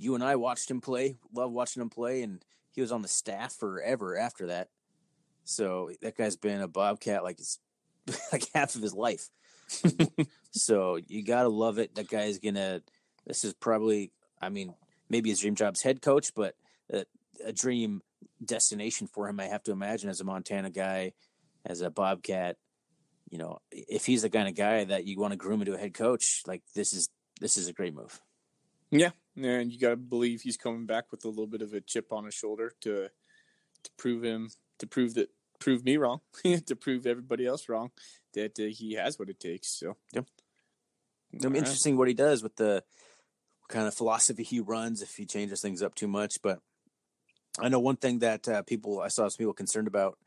[0.00, 3.08] you and I watched him play, love watching him play, and he was on the
[3.08, 4.68] staff forever after that.
[5.44, 7.58] So that guy's been a Bobcat like it's
[8.32, 9.28] like half of his life.
[10.50, 11.94] so you gotta love it.
[11.94, 12.82] That guy's gonna
[13.28, 14.74] this is probably, I mean,
[15.08, 16.54] maybe his dream job's head coach, but
[16.90, 17.04] a,
[17.44, 18.02] a dream
[18.44, 19.38] destination for him.
[19.38, 21.12] I have to imagine as a Montana guy,
[21.64, 22.56] as a Bobcat,
[23.30, 25.78] you know, if he's the kind of guy that you want to groom into a
[25.78, 28.20] head coach, like this is this is a great move.
[28.90, 31.82] Yeah, and you got to believe he's coming back with a little bit of a
[31.82, 33.10] chip on his shoulder to
[33.82, 36.20] to prove him to prove that prove me wrong
[36.66, 37.90] to prove everybody else wrong
[38.34, 39.68] that uh, he has what it takes.
[39.78, 40.26] So, yep.
[41.44, 42.82] I'm interesting what he does with the
[43.68, 46.40] kind of philosophy he runs if he changes things up too much.
[46.42, 46.60] But
[47.60, 50.18] I know one thing that uh, people I saw some people concerned about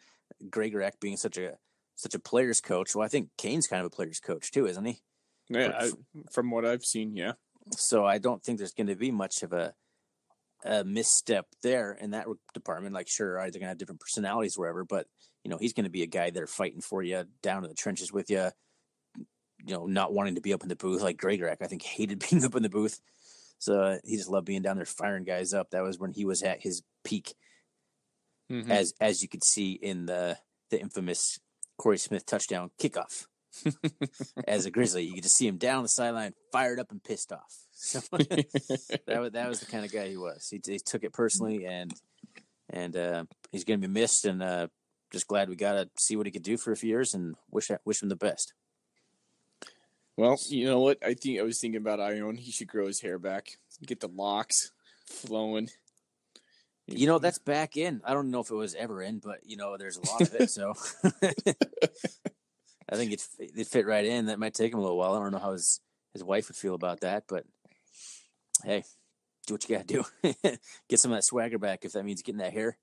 [0.49, 1.57] Gregorak being such a
[1.95, 2.95] such a player's coach.
[2.95, 5.01] Well, I think Kane's kind of a player's coach too, isn't he?
[5.49, 5.91] Yeah, I,
[6.31, 7.33] from what I've seen, yeah.
[7.75, 9.73] So I don't think there's going to be much of a
[10.65, 12.93] a misstep there in that department.
[12.93, 15.07] Like, sure, they're going to have different personalities wherever, but
[15.43, 17.75] you know, he's going to be a guy there fighting for you down in the
[17.75, 18.49] trenches with you.
[19.63, 22.23] You know, not wanting to be up in the booth like Gregorak, I think hated
[22.29, 22.99] being up in the booth.
[23.59, 25.69] So uh, he just loved being down there firing guys up.
[25.69, 27.35] That was when he was at his peak,
[28.51, 28.71] mm-hmm.
[28.71, 30.37] as as you could see in the
[30.71, 31.39] the infamous
[31.77, 33.27] Corey Smith touchdown kickoff.
[34.47, 37.31] as a Grizzly, you could just see him down the sideline, fired up and pissed
[37.31, 37.67] off.
[37.83, 40.47] So that was that was the kind of guy he was.
[40.49, 41.91] He, he took it personally, and
[42.69, 44.25] and uh, he's going to be missed.
[44.25, 44.67] And uh,
[45.11, 47.35] just glad we got to see what he could do for a few years, and
[47.49, 48.53] wish wish him the best.
[50.15, 50.99] Well, you know what?
[51.03, 52.37] I think I was thinking about Ioane.
[52.37, 54.71] He should grow his hair back, get the locks
[55.07, 55.69] flowing.
[56.85, 58.01] You know, that's back in.
[58.05, 60.35] I don't know if it was ever in, but you know, there's a lot of
[60.35, 60.51] it.
[60.51, 60.73] So
[62.89, 64.27] I think it it fit right in.
[64.27, 65.15] That might take him a little while.
[65.15, 65.79] I don't know how his
[66.13, 67.45] his wife would feel about that, but
[68.63, 68.83] hey,
[69.47, 70.29] do what you got to do.
[70.89, 72.77] Get some of that swagger back if that means getting that hair.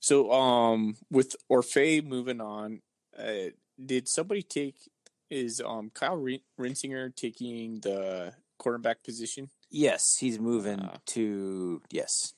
[0.00, 2.80] So, um, with Orfe moving on,
[3.18, 3.50] uh,
[3.84, 4.76] did somebody take
[5.30, 6.18] is um Kyle
[6.58, 9.50] Risinger taking the quarterback position?
[9.70, 12.34] Yes, he's moving uh, to yes.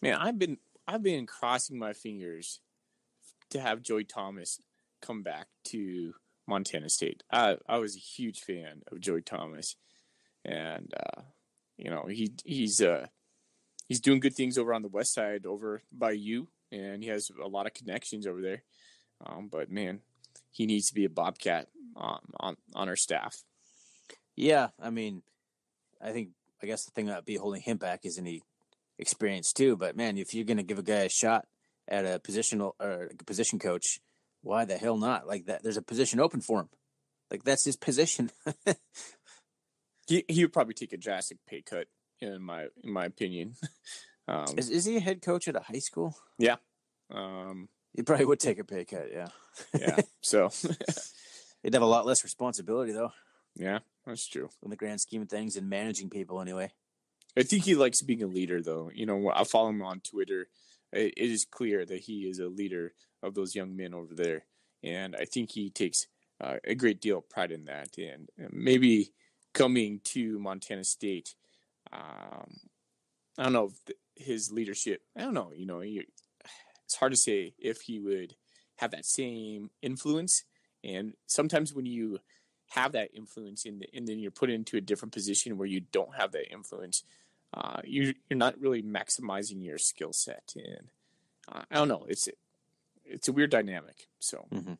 [0.00, 2.60] Man, I've been I've been crossing my fingers
[3.50, 4.60] to have Joy Thomas
[5.00, 6.14] come back to
[6.46, 7.22] Montana State.
[7.30, 9.76] I I was a huge fan of Joy Thomas,
[10.44, 11.22] and uh,
[11.76, 13.06] you know he he's uh
[13.88, 17.30] he's doing good things over on the west side over by you, and he has
[17.42, 18.62] a lot of connections over there.
[19.24, 20.00] Um, but man,
[20.50, 23.42] he needs to be a bobcat on on, on our staff.
[24.36, 25.22] Yeah, I mean,
[26.00, 26.30] I think
[26.62, 28.42] I guess the thing that be holding him back is any
[28.98, 29.76] experience too.
[29.76, 31.46] But man, if you're going to give a guy a shot
[31.88, 34.00] at a positional or a position coach
[34.42, 35.26] why the hell not?
[35.26, 36.68] Like that, there's a position open for him.
[37.30, 38.30] Like that's his position.
[40.06, 41.86] he he would probably take a drastic pay cut,
[42.20, 43.54] in my in my opinion.
[44.28, 46.16] Um, is is he a head coach at a high school?
[46.38, 46.54] Yeah.
[47.10, 49.08] Um, he probably would take a pay cut.
[49.12, 49.28] Yeah.
[49.76, 50.00] yeah.
[50.20, 50.50] So
[51.62, 53.12] he'd have a lot less responsibility, though.
[53.56, 54.48] Yeah, that's true.
[54.62, 56.70] In the grand scheme of things, and managing people, anyway.
[57.36, 58.90] I think he likes being a leader, though.
[58.94, 60.48] You know, I follow him on Twitter.
[60.92, 64.44] It is clear that he is a leader of those young men over there.
[64.82, 66.06] And I think he takes
[66.40, 67.96] uh, a great deal of pride in that.
[67.98, 69.12] And maybe
[69.52, 71.34] coming to Montana State,
[71.92, 72.60] um,
[73.38, 73.72] I don't know
[74.16, 75.02] his leadership.
[75.16, 75.52] I don't know.
[75.54, 76.06] You know, he,
[76.84, 78.34] it's hard to say if he would
[78.76, 80.44] have that same influence.
[80.84, 82.18] And sometimes when you
[82.70, 86.14] have that influence and, and then you're put into a different position where you don't
[86.16, 87.04] have that influence,
[87.54, 90.54] uh, you, you're not really maximizing your skill set.
[90.56, 90.88] And
[91.50, 92.06] uh, I don't know.
[92.08, 92.28] It's
[93.04, 94.08] it's a weird dynamic.
[94.20, 94.74] So, mm-hmm.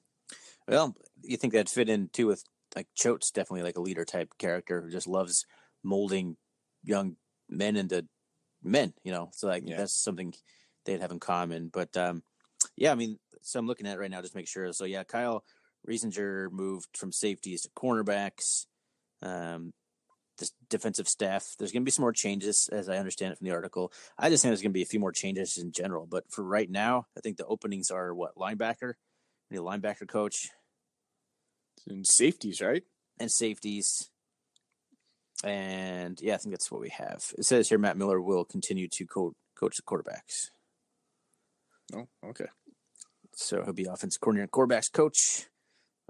[0.67, 4.35] well, you think that fit in too with like Choate's definitely like a leader type
[4.39, 5.47] character who just loves
[5.83, 6.37] molding
[6.85, 7.17] young
[7.49, 8.07] men into
[8.63, 8.95] men.
[9.05, 9.77] You know, so like yeah.
[9.77, 10.35] that's something
[10.85, 11.71] they'd have in common.
[11.73, 12.23] But um,
[12.77, 14.73] yeah, I mean, so I'm looking at right now just to make sure.
[14.73, 15.45] So yeah, Kyle
[15.89, 18.67] Risinger moved from safeties to cornerbacks.
[19.23, 19.73] Um,
[20.39, 21.55] the defensive staff.
[21.59, 23.93] There's going to be some more changes, as I understand it from the article.
[24.19, 26.07] I just think there's going to be a few more changes in general.
[26.07, 28.95] But for right now, I think the openings are what linebacker,
[29.51, 30.49] the linebacker coach,
[31.89, 32.83] and safeties, right?
[33.19, 34.11] And safeties.
[35.45, 37.25] And yeah, I think that's what we have.
[37.37, 40.51] It says here Matt Miller will continue to co- coach the quarterbacks.
[41.95, 42.47] Oh, okay.
[43.35, 45.47] So he'll be offensive coordinator, and quarterbacks coach.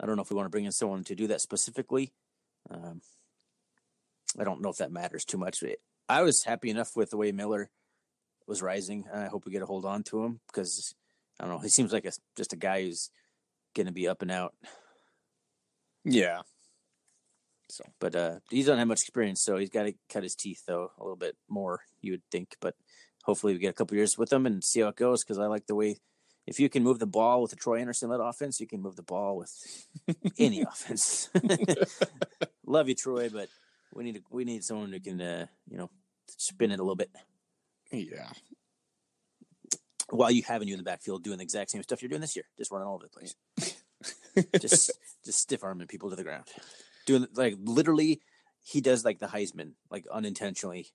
[0.01, 2.13] I don't know if we want to bring in someone to do that specifically.
[2.71, 3.01] Um,
[4.39, 5.63] I don't know if that matters too much.
[6.09, 7.71] I was happy enough with the way Miller
[8.47, 9.05] was rising.
[9.13, 10.95] I hope we get a hold on to him because
[11.39, 11.61] I don't know.
[11.61, 13.11] He seems like a, just a guy who's
[13.75, 14.55] going to be up and out.
[16.05, 16.41] Yeah.
[17.69, 20.63] So, but uh, he doesn't have much experience, so he's got to cut his teeth
[20.67, 21.81] though a little bit more.
[22.03, 22.75] You would think, but
[23.25, 25.25] hopefully we get a couple years with him and see how it goes.
[25.25, 25.97] Because I like the way
[26.47, 28.97] if you can move the ball with a Troy Andersen led offense, you can move
[28.97, 29.87] the ball with
[30.39, 31.31] any offense.
[32.67, 33.49] Love you, Troy, but
[33.95, 35.91] we need we need someone who can uh, you know
[36.27, 37.11] spin it a little bit.
[37.91, 38.29] Yeah.
[40.11, 42.37] While you having you in the backfield doing the exact same stuff you're doing this
[42.37, 43.35] year, just running all over the place.
[44.59, 44.91] Just
[45.25, 46.45] just stiff arming people to the ground,
[47.07, 48.21] doing like literally.
[48.65, 50.87] He does like the Heisman, like unintentionally.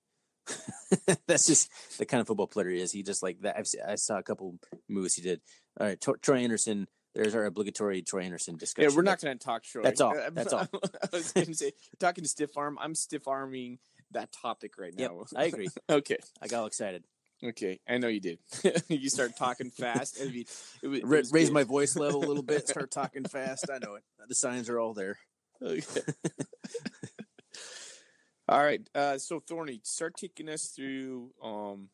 [1.27, 2.93] That's just the kind of football player he is.
[2.93, 3.57] He just like that.
[3.57, 4.55] I've, I saw a couple
[4.87, 5.41] moves he did.
[5.79, 6.87] All right, Troy Andersen.
[7.13, 8.91] There's our obligatory Troy Andersen discussion.
[8.91, 9.81] Yeah, we're not going to talk Troy.
[9.83, 10.13] That's all.
[10.31, 10.67] That's all.
[10.73, 12.77] I was going to say, talking to stiff arm.
[12.79, 13.79] I'm stiff arming
[14.11, 15.03] that topic right now.
[15.03, 15.67] Yep, I agree.
[15.89, 16.17] okay.
[16.41, 17.03] I got all excited.
[17.43, 18.39] Okay, I know you did.
[18.87, 20.17] you start talking fast.
[20.19, 20.45] I mean,
[20.81, 21.53] it was, it Ra- was raise good.
[21.53, 22.67] my voice level a little bit.
[22.67, 23.69] Start talking fast.
[23.71, 24.03] I know it.
[24.27, 25.19] The signs are all there.
[25.61, 25.81] Okay.
[28.49, 28.79] All right.
[28.95, 31.89] Uh, so Thorny, start taking us through um,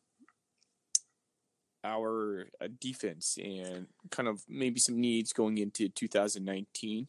[1.82, 7.08] our uh, defense and kind of maybe some needs going into 2019.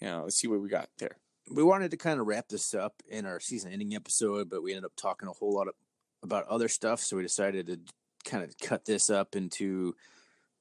[0.00, 1.16] Yeah, let's see what we got there.
[1.50, 4.70] we wanted to kind of wrap this up in our season ending episode, but we
[4.72, 5.74] ended up talking a whole lot of,
[6.22, 7.00] about other stuff.
[7.00, 7.78] So we decided to
[8.24, 9.94] kind of cut this up into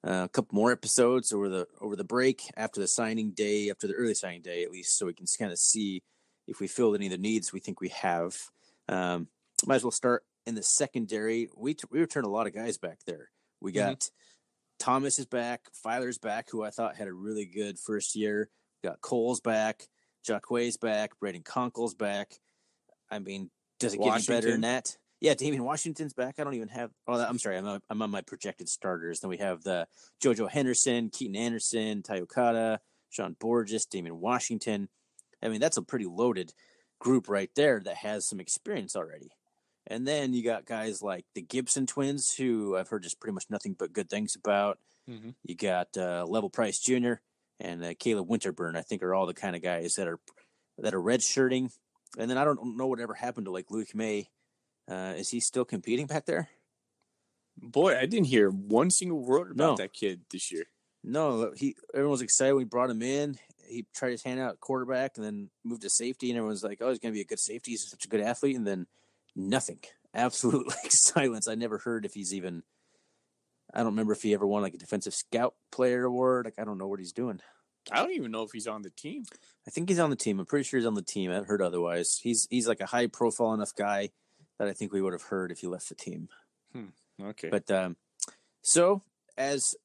[0.06, 3.88] uh, a couple more episodes over the over the break after the signing day, after
[3.88, 6.02] the early signing day, at least, so we can kind of see
[6.47, 8.36] if we filled any of the needs we think we have.
[8.89, 9.28] Um,
[9.65, 11.50] might as well start in the secondary.
[11.56, 13.30] We t- we returned a lot of guys back there.
[13.62, 14.10] We got
[14.80, 18.50] Thomas is back, Filer's back, who I thought had a really good first year.
[18.82, 19.88] We got Cole's back,
[20.28, 22.34] Jahque's back, Brayden Konkol's back.
[23.12, 24.52] I mean, does it get any better Washington.
[24.52, 24.97] than that?
[25.21, 26.39] Yeah, Damian Washington's back.
[26.39, 26.89] I don't even have.
[27.07, 27.55] Oh, I'm sorry.
[27.57, 29.19] I'm on, I'm on my projected starters.
[29.19, 29.88] Then we have the
[30.21, 32.79] JoJo Henderson, Keaton Anderson, Ty Okada,
[33.12, 34.89] Sean Borges, Damian Washington.
[35.43, 36.53] I mean, that's a pretty loaded
[36.99, 39.29] group right there that has some experience already.
[39.86, 43.45] And then you got guys like the Gibson twins, who I've heard just pretty much
[43.49, 44.79] nothing but good things about.
[45.07, 45.31] Mm-hmm.
[45.43, 47.13] You got uh, Level Price Jr.
[47.60, 48.75] and uh, Caleb Winterburn.
[48.75, 50.19] I think are all the kind of guys that are
[50.79, 51.71] that are redshirting.
[52.17, 54.29] And then I don't know whatever happened to like Luke May.
[54.91, 56.49] Uh, is he still competing back there?
[57.58, 59.75] Boy, I didn't hear one single word about No.
[59.77, 60.65] that kid this year.
[61.04, 61.75] No, he.
[61.93, 63.38] Everyone was excited when we brought him in.
[63.67, 66.80] He tried his hand out at quarterback and then moved to safety, and everyone's like,
[66.82, 67.71] "Oh, he's going to be a good safety.
[67.71, 68.86] He's such a good athlete." And then
[69.36, 69.80] nothing,
[70.13, 71.47] absolute like silence.
[71.47, 72.63] I never heard if he's even.
[73.73, 76.45] I don't remember if he ever won like a defensive scout player award.
[76.45, 77.39] Like I don't know what he's doing.
[77.91, 79.23] I don't even know if he's on the team.
[79.67, 80.39] I think he's on the team.
[80.39, 81.32] I'm pretty sure he's on the team.
[81.32, 82.19] I've heard otherwise.
[82.21, 84.10] He's he's like a high profile enough guy
[84.62, 86.30] that I think we would have heard if he left the team.
[87.19, 87.50] Okay.
[87.50, 87.97] But um,
[88.62, 89.02] so
[89.36, 89.76] as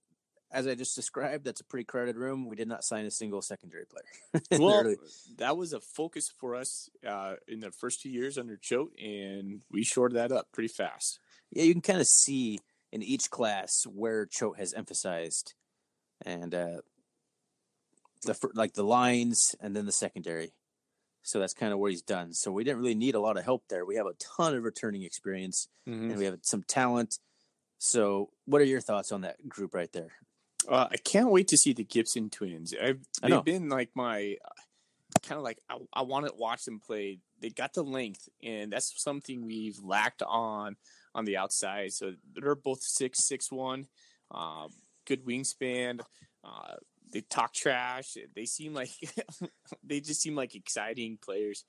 [0.52, 2.46] as I just described, that's a pretty crowded room.
[2.46, 4.42] We did not sign a single secondary player.
[4.60, 4.94] well,
[5.38, 9.62] that was a focus for us uh, in the first two years under Choate, and
[9.70, 11.20] we shored that up pretty fast.
[11.50, 12.60] yeah, you can kind of see
[12.92, 15.54] in each class where Choate has emphasized,
[16.26, 16.80] and uh,
[18.24, 20.52] the like the lines and then the secondary.
[21.26, 22.32] So that's kind of what he's done.
[22.32, 23.84] So we didn't really need a lot of help there.
[23.84, 26.10] We have a ton of returning experience, Mm-hmm.
[26.10, 27.18] and we have some talent.
[27.78, 30.12] So, what are your thoughts on that group right there?
[30.68, 32.72] Uh, I can't wait to see the Gibson twins.
[32.80, 34.36] I've, they've been like my
[35.22, 37.18] kind of like I, I want to watch them play.
[37.40, 40.76] They got the length, and that's something we've lacked on
[41.14, 41.92] on the outside.
[41.92, 43.86] So they're both six six one,
[44.30, 44.68] uh,
[45.06, 46.00] good wingspan.
[46.44, 46.74] Uh,
[47.12, 48.16] they talk trash.
[48.34, 48.90] They seem like
[49.84, 51.64] they just seem like exciting players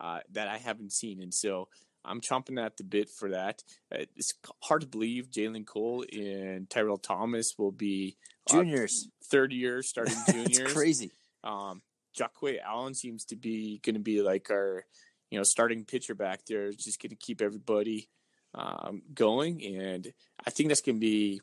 [0.00, 1.68] uh, that I haven't seen, and so
[2.04, 3.62] I'm chomping at the bit for that.
[3.94, 8.16] Uh, It's hard to believe Jalen Cole and Tyrell Thomas will be
[8.50, 10.72] uh, Juniors, third year starting juniors.
[10.72, 11.12] crazy.
[11.44, 11.82] Um,
[12.18, 14.84] Jahque Alleyne seems to be going to be like our,
[15.30, 16.70] you know, starting pitcher back there.
[16.72, 18.08] Just going to keep everybody
[18.54, 20.12] um, going, and
[20.46, 21.40] I think that's going to be,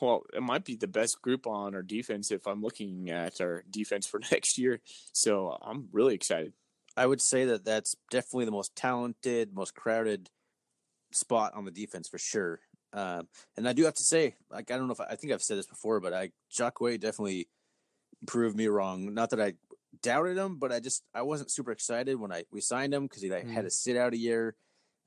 [0.00, 3.64] well, it might be the best group on our defense if I'm looking at our
[3.70, 4.80] defense for next year.
[5.12, 6.52] So I'm really excited.
[6.96, 10.28] I would say that that's definitely the most talented, most crowded
[11.12, 12.60] spot on the defense for sure.
[12.92, 15.32] Um, and I do have to say, like I don't know if I, I think
[15.32, 17.48] I've said this before, but I Jahque definitely
[18.26, 19.14] proved me wrong.
[19.14, 19.54] Not that I
[20.02, 23.22] doubted him, but I just I wasn't super excited when I we signed him because
[23.22, 24.56] he like had to sit out a year.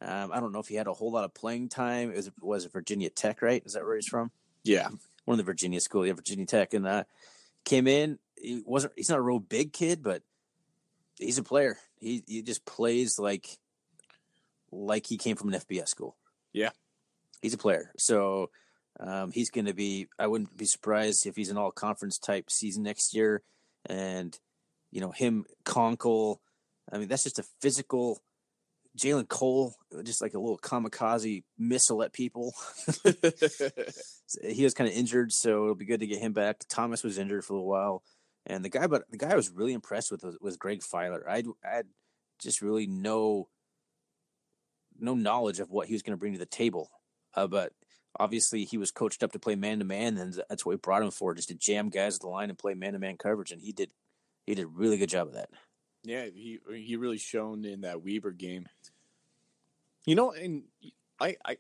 [0.01, 2.11] Um, I don't know if he had a whole lot of playing time.
[2.11, 3.63] It was was it Virginia Tech, right?
[3.65, 4.32] Is that where he's from?
[4.64, 4.89] Yeah.
[5.26, 7.03] one of the Virginia school, yeah, Virginia Tech, and uh,
[7.66, 8.20] came in.
[8.41, 8.93] He wasn't.
[8.95, 10.22] He's not a real big kid, but
[11.18, 11.78] he's a player.
[11.99, 13.57] He he just plays like
[14.72, 16.18] like he came from an FBS school.
[16.51, 16.70] Yeah.
[17.41, 17.91] he's a player.
[17.97, 18.49] So
[18.99, 20.07] um, he's going to be.
[20.20, 23.41] I wouldn't be surprised if he's an all conference type season next year,
[23.86, 24.38] and
[24.91, 26.38] you know him Konkol.
[26.91, 28.20] I mean, that's just a physical.
[28.95, 32.53] Jalen Cole, just like a little kamikaze missile at people.
[34.43, 36.57] he was kind of injured, so it'll be good to get him back.
[36.69, 38.03] Thomas was injured for a while,
[38.45, 41.25] and the guy, but the guy I was really impressed with was, was Greg Filer.
[41.29, 41.88] I I had
[42.39, 43.49] just really no
[44.99, 46.89] no knowledge of what he was going to bring to the table,
[47.36, 47.73] uh, but
[48.19, 51.01] obviously he was coached up to play man to man, and that's what we brought
[51.01, 53.51] him for, just to jam guys at the line and play man to man coverage,
[53.51, 53.89] and he did
[54.45, 55.49] he did a really good job of that.
[56.03, 58.67] Yeah, he he really shone in that Weber game.
[60.05, 60.63] You know, and
[61.19, 61.57] I I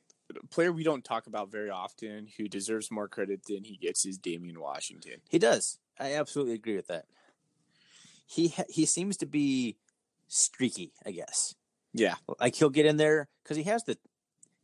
[0.49, 4.17] player we don't talk about very often who deserves more credit than he gets is
[4.17, 5.21] Damian Washington.
[5.29, 5.79] He does.
[5.99, 7.05] I absolutely agree with that.
[8.25, 9.77] He he seems to be
[10.27, 11.55] streaky, I guess.
[11.93, 13.97] Yeah, like he'll get in there because he has the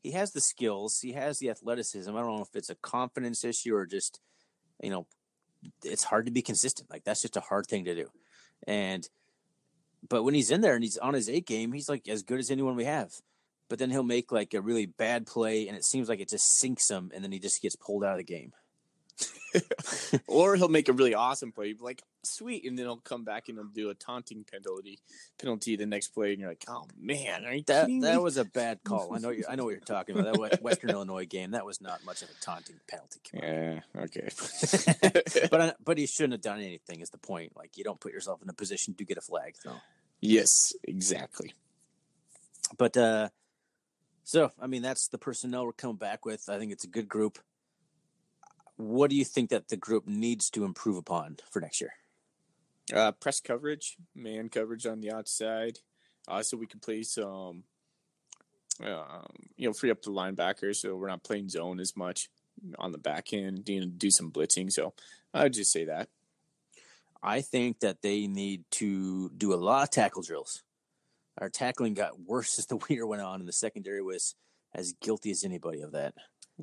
[0.01, 2.09] he has the skills, he has the athleticism.
[2.09, 4.19] I don't know if it's a confidence issue or just
[4.81, 5.05] you know
[5.83, 6.89] it's hard to be consistent.
[6.89, 8.07] Like that's just a hard thing to do.
[8.65, 9.07] And
[10.07, 12.39] but when he's in there and he's on his eight game, he's like as good
[12.39, 13.13] as anyone we have.
[13.69, 16.57] But then he'll make like a really bad play and it seems like it just
[16.57, 18.51] sinks him and then he just gets pulled out of the game.
[20.27, 23.57] or he'll make a really awesome play, like sweet, and then he'll come back and
[23.57, 24.99] he'll do a taunting penalty
[25.39, 28.17] penalty the next play, and you're like, oh man, that that me?
[28.17, 29.13] was a bad call.
[29.13, 30.39] I know you I know what you're talking about.
[30.51, 33.19] That Western Illinois game that was not much of a taunting penalty.
[33.31, 33.47] Come on.
[33.47, 37.01] yeah, okay, but I, but he shouldn't have done anything.
[37.01, 37.55] Is the point?
[37.55, 39.55] Like you don't put yourself in a position to get a flag.
[39.61, 39.73] So,
[40.21, 41.53] yes, exactly.
[42.77, 43.29] but uh,
[44.29, 46.49] so I mean that's the personnel we're coming back with.
[46.49, 47.39] I think it's a good group.
[48.77, 51.93] What do you think that the group needs to improve upon for next year?
[52.93, 55.79] Uh, press coverage, man coverage on the outside,
[56.27, 57.63] uh, so we can play some,
[58.85, 59.25] um,
[59.57, 62.29] you know, free up the linebackers, so we're not playing zone as much
[62.77, 63.67] on the back end.
[63.67, 64.71] You know, do some blitzing.
[64.71, 64.93] So
[65.33, 66.07] I'd just say that.
[67.23, 70.61] I think that they need to do a lot of tackle drills.
[71.39, 74.35] Our tackling got worse as the year went on, and the secondary was
[74.73, 76.13] as guilty as anybody of that.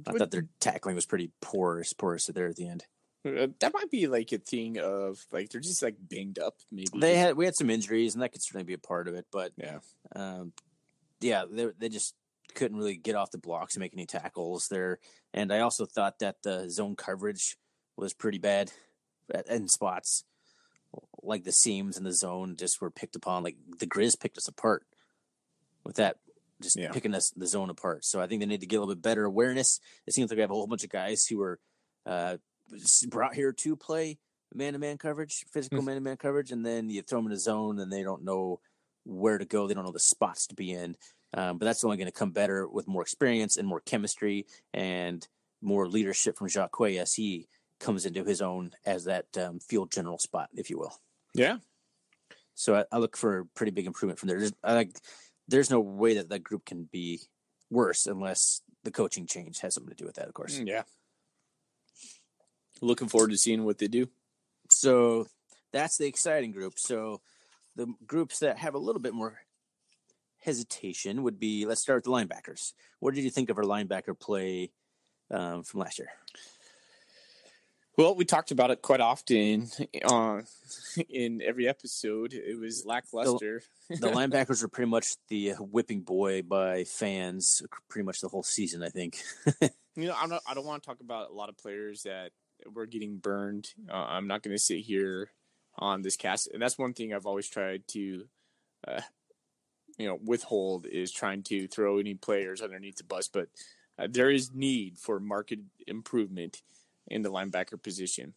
[0.06, 2.84] I thought their tackling was pretty porous, porous there at the end.
[3.26, 6.54] Uh, that might be like a thing of like they're just like banged up.
[6.70, 9.14] Maybe They had we had some injuries, and that could certainly be a part of
[9.14, 9.26] it.
[9.32, 9.78] But yeah.
[10.14, 10.52] um,
[11.20, 12.14] yeah, they they just
[12.54, 14.98] couldn't really get off the blocks and make any tackles there.
[15.34, 17.56] And I also thought that the zone coverage
[17.96, 18.70] was pretty bad
[19.48, 20.24] in spots,
[21.26, 23.42] like the seams in the zone just were picked upon.
[23.42, 24.84] Like the Grizz picked us apart
[25.84, 26.16] with that,
[26.62, 26.92] just Yeah.
[26.92, 28.04] picking us the zone apart.
[28.04, 29.80] So I think they need to get a little bit better awareness.
[30.06, 31.58] It seems like we have a whole bunch of guys who were
[32.04, 32.36] uh,
[33.08, 34.18] brought here to play
[34.54, 37.32] man to man coverage, physical man to man coverage, and then you throw them in
[37.32, 38.60] a zone and they don't know
[39.04, 39.66] where to go.
[39.66, 40.96] They don't know the spots to be in.
[41.34, 45.26] Um, but that's only going to come better with more experience and more chemistry and
[45.60, 47.48] more leadership from Jacques Quay as he
[47.80, 50.98] comes into his own as that um, field general spot, if you will.
[51.38, 51.58] Yeah.
[52.54, 54.38] So I, I look for a pretty big improvement from there.
[54.38, 54.96] There's, I like,
[55.48, 57.20] there's no way that that group can be
[57.70, 60.58] worse unless the coaching change has something to do with that, of course.
[60.58, 60.82] Yeah.
[62.80, 64.08] Looking forward to seeing what they do.
[64.70, 65.26] So
[65.72, 66.78] that's the exciting group.
[66.78, 67.20] So
[67.74, 69.38] the groups that have a little bit more
[70.40, 72.72] hesitation would be let's start with the linebackers.
[73.00, 74.70] What did you think of our linebacker play
[75.30, 76.08] um, from last year?
[77.96, 79.70] Well, we talked about it quite often
[80.04, 80.42] uh,
[81.08, 82.34] in every episode.
[82.34, 83.62] It was lackluster.
[83.88, 88.82] The linebackers were pretty much the whipping boy by fans pretty much the whole season,
[88.82, 89.22] I think.
[89.98, 92.32] You know, I'm not, I don't want to talk about a lot of players that
[92.70, 93.70] were getting burned.
[93.90, 95.30] Uh, I'm not going to sit here
[95.78, 98.26] on this cast, and that's one thing I've always tried to,
[98.86, 99.00] uh,
[99.96, 103.28] you know, withhold is trying to throw any players underneath the bus.
[103.28, 103.48] But
[103.98, 106.60] uh, there is need for market improvement
[107.06, 108.34] in the linebacker position.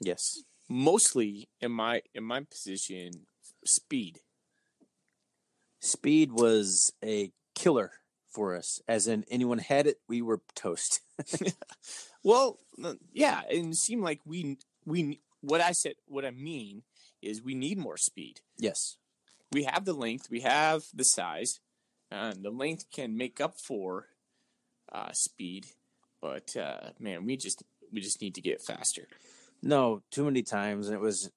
[0.00, 0.42] yes.
[0.68, 3.26] Mostly in my in my position,
[3.66, 4.20] speed.
[5.80, 7.92] Speed was a killer
[8.30, 8.80] for us.
[8.88, 11.00] As in anyone had it, we were toast.
[12.24, 12.58] Well,
[13.12, 14.56] yeah, and it seemed like we
[14.86, 16.82] we what I said what I mean
[17.20, 18.40] is we need more speed.
[18.58, 18.96] yes.
[19.52, 21.60] We have the length, we have the size,
[22.10, 24.06] and the length can make up for
[24.90, 25.66] uh, speed.
[26.20, 27.62] But uh, man, we just
[27.94, 29.06] we just need to get faster.
[29.62, 31.30] No, too many times, and it was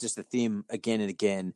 [0.00, 1.54] just a theme again and again.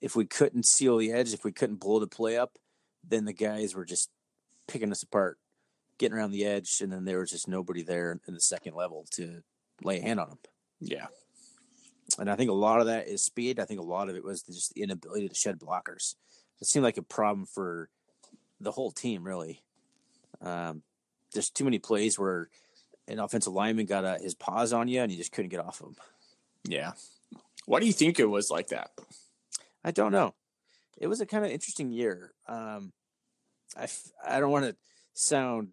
[0.00, 2.58] If we couldn't seal the edge, if we couldn't blow the play up,
[3.06, 4.10] then the guys were just
[4.66, 5.38] picking us apart,
[5.98, 9.06] getting around the edge, and then there was just nobody there in the second level
[9.12, 9.42] to
[9.82, 10.38] lay a hand on them.
[10.80, 11.06] Yeah,
[12.18, 13.60] And I think a lot of that is speed.
[13.60, 16.14] I think a lot of it was just the inability to shed blockers.
[16.60, 17.90] It seemed like a problem for
[18.60, 19.62] the whole team, really.
[20.40, 20.82] Um,
[21.32, 22.48] there's too many plays where
[23.10, 25.80] an offensive lineman got uh, his paws on you and you just couldn't get off
[25.80, 25.96] of him.
[26.64, 26.92] yeah.
[27.66, 28.90] Why do you think it was like that?
[29.84, 30.34] I don't know.
[30.98, 32.32] It was a kind of interesting year.
[32.48, 32.92] Um,
[33.76, 34.76] I, f- I don't want to
[35.14, 35.68] sound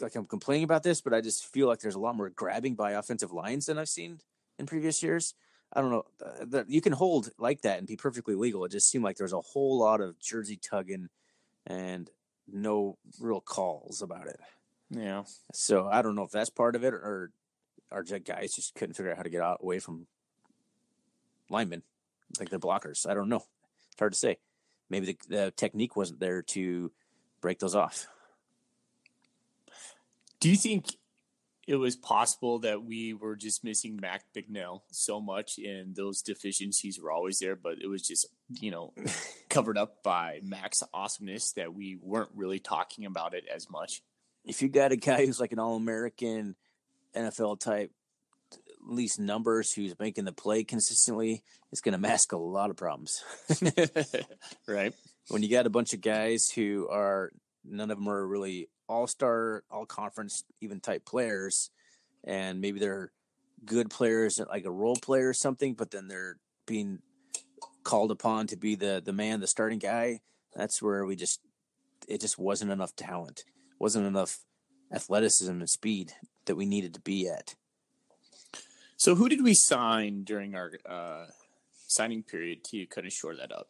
[0.00, 2.74] like I'm complaining about this, but I just feel like there's a lot more grabbing
[2.74, 4.18] by offensive lines than I've seen
[4.58, 5.34] in previous years.
[5.72, 6.04] I don't know.
[6.24, 8.64] Uh, that you can hold like that and be perfectly legal.
[8.64, 11.08] It just seemed like there was a whole lot of jersey tugging
[11.66, 12.10] and
[12.50, 14.40] no real calls about it.
[14.90, 15.24] Yeah.
[15.52, 17.32] So I don't know if that's part of it or
[17.90, 20.06] our guys just couldn't figure out how to get out away from
[21.48, 21.82] linemen,
[22.38, 23.08] like the blockers.
[23.08, 23.44] I don't know.
[23.92, 24.38] It's hard to say.
[24.90, 26.92] Maybe the, the technique wasn't there to
[27.40, 28.06] break those off.
[30.40, 30.96] Do you think
[31.66, 37.00] it was possible that we were just missing Mac Bignell so much and those deficiencies
[37.00, 38.26] were always there, but it was just,
[38.60, 38.92] you know,
[39.48, 44.02] covered up by Mac's awesomeness that we weren't really talking about it as much?
[44.44, 46.56] If you got a guy who's like an all American
[47.16, 47.90] NFL type,
[48.52, 48.58] at
[48.92, 51.42] least numbers, who's making the play consistently,
[51.72, 53.22] it's going to mask a lot of problems.
[54.68, 54.92] right.
[55.28, 57.30] When you got a bunch of guys who are,
[57.64, 61.70] none of them are really all star, all conference, even type players,
[62.24, 63.10] and maybe they're
[63.64, 66.36] good players, like a role player or something, but then they're
[66.66, 67.00] being
[67.82, 70.20] called upon to be the the man, the starting guy.
[70.54, 71.40] That's where we just
[72.08, 73.44] it just wasn't enough talent,
[73.84, 74.38] wasn't enough
[74.90, 76.14] athleticism and speed
[76.46, 77.54] that we needed to be at.
[78.96, 81.26] So, who did we sign during our uh,
[81.86, 83.68] signing period to kind of shore that up?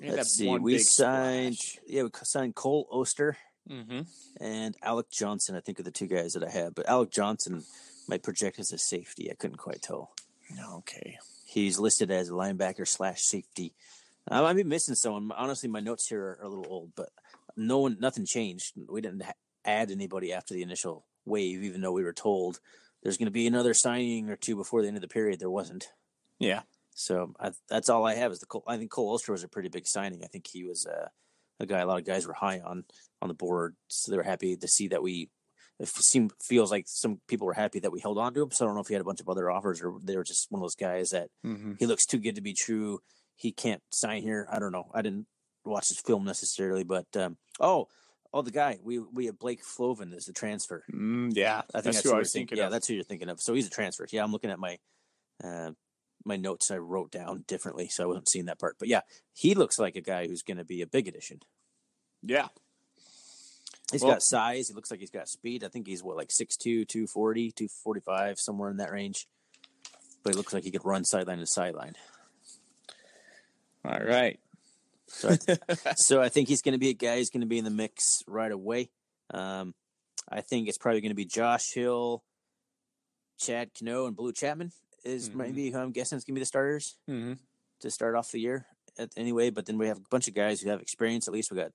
[0.00, 0.48] Let's see.
[0.48, 1.84] We signed, splash.
[1.86, 3.36] yeah, we signed Cole Oster
[3.68, 4.00] mm-hmm.
[4.40, 5.54] and Alec Johnson.
[5.54, 7.62] I think are the two guys that I have, but Alec Johnson
[8.08, 9.30] might project as a safety.
[9.30, 10.12] I couldn't quite tell.
[10.76, 11.18] Okay.
[11.44, 13.74] He's listed as a linebacker slash safety.
[14.30, 15.30] I might be missing someone.
[15.36, 17.10] Honestly, my notes here are, a little old, but
[17.58, 18.72] no one, nothing changed.
[18.88, 19.24] We didn't
[19.64, 22.60] add anybody after the initial wave, even though we were told
[23.02, 25.40] there's going to be another signing or two before the end of the period.
[25.40, 25.88] There wasn't.
[26.38, 26.62] Yeah.
[26.94, 28.64] So I, that's all I have is the Cole.
[28.66, 30.22] I think Cole Oster was a pretty big signing.
[30.24, 31.08] I think he was uh,
[31.60, 32.84] a guy a lot of guys were high on
[33.22, 35.30] on the board, so they were happy to see that we.
[35.78, 38.50] It seemed feels like some people were happy that we held on to him.
[38.50, 40.24] So I don't know if he had a bunch of other offers or they were
[40.24, 41.74] just one of those guys that mm-hmm.
[41.78, 42.98] he looks too good to be true.
[43.36, 44.48] He can't sign here.
[44.50, 44.90] I don't know.
[44.92, 45.28] I didn't
[45.64, 47.88] watch this film necessarily, but um, oh,
[48.32, 50.84] oh, the guy we we have Blake Flovin is the transfer.
[50.92, 52.58] Mm, yeah, I think that's, that's who I was thinking.
[52.58, 52.62] Of.
[52.64, 53.40] Yeah, that's who you're thinking of.
[53.40, 54.06] So he's a transfer.
[54.10, 54.78] Yeah, I'm looking at my
[55.42, 55.70] uh,
[56.24, 58.76] my notes I wrote down differently, so I wasn't seeing that part.
[58.78, 59.00] But yeah,
[59.32, 61.40] he looks like a guy who's going to be a big addition.
[62.22, 62.48] Yeah.
[63.90, 64.68] He's well, got size.
[64.68, 65.64] He looks like he's got speed.
[65.64, 69.26] I think he's what, like 6'2, 240, 245, somewhere in that range.
[70.22, 71.94] But he looks like he could run sideline to sideline.
[73.84, 74.38] All right.
[75.08, 77.58] So I, so I think he's going to be a guy who's going to be
[77.58, 78.90] in the mix right away.
[79.32, 79.74] Um,
[80.30, 82.22] I think it's probably going to be Josh Hill,
[83.38, 84.72] Chad Cano, and Blue Chapman
[85.04, 85.38] is mm-hmm.
[85.38, 87.34] maybe who I'm guessing is going to be the starters mm-hmm.
[87.80, 88.66] to start off the year
[88.98, 89.50] at, anyway.
[89.50, 91.28] But then we have a bunch of guys who have experience.
[91.28, 91.72] At least we got,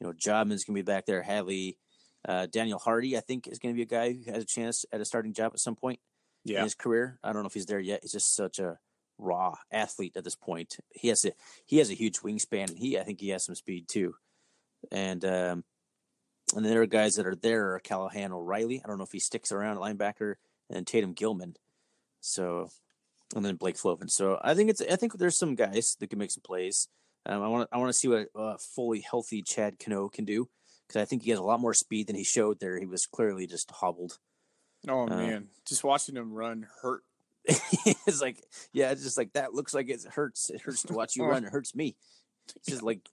[0.00, 1.22] you know, Jobman's going to be back there.
[1.22, 1.78] Hadley,
[2.28, 4.84] uh, Daniel Hardy, I think, is going to be a guy who has a chance
[4.92, 6.00] at a starting job at some point
[6.44, 6.58] yeah.
[6.58, 7.18] in his career.
[7.22, 8.00] I don't know if he's there yet.
[8.02, 8.78] He's just such a
[9.18, 10.76] raw athlete at this point.
[10.90, 11.32] He has a
[11.66, 14.14] he has a huge wingspan, and he I think he has some speed too.
[14.92, 15.64] And um,
[16.54, 17.74] and there are guys that are there.
[17.74, 18.82] are Callahan O'Reilly.
[18.84, 20.34] I don't know if he sticks around at linebacker,
[20.70, 21.54] and Tatum Gilman.
[22.20, 22.70] So,
[23.34, 24.10] and then Blake Flovin.
[24.10, 26.88] So I think it's I think there's some guys that can make some plays.
[27.26, 30.48] Um, I want I want to see what a fully healthy Chad Cano can do
[30.86, 32.78] because I think he has a lot more speed than he showed there.
[32.78, 34.18] He was clearly just hobbled.
[34.88, 37.02] Oh uh, man, just watching him run hurt.
[38.06, 38.42] it's like
[38.72, 40.50] yeah, it's just like that looks like it hurts.
[40.50, 41.44] It hurts to watch you run.
[41.44, 41.96] It hurts me.
[42.56, 43.08] It's just like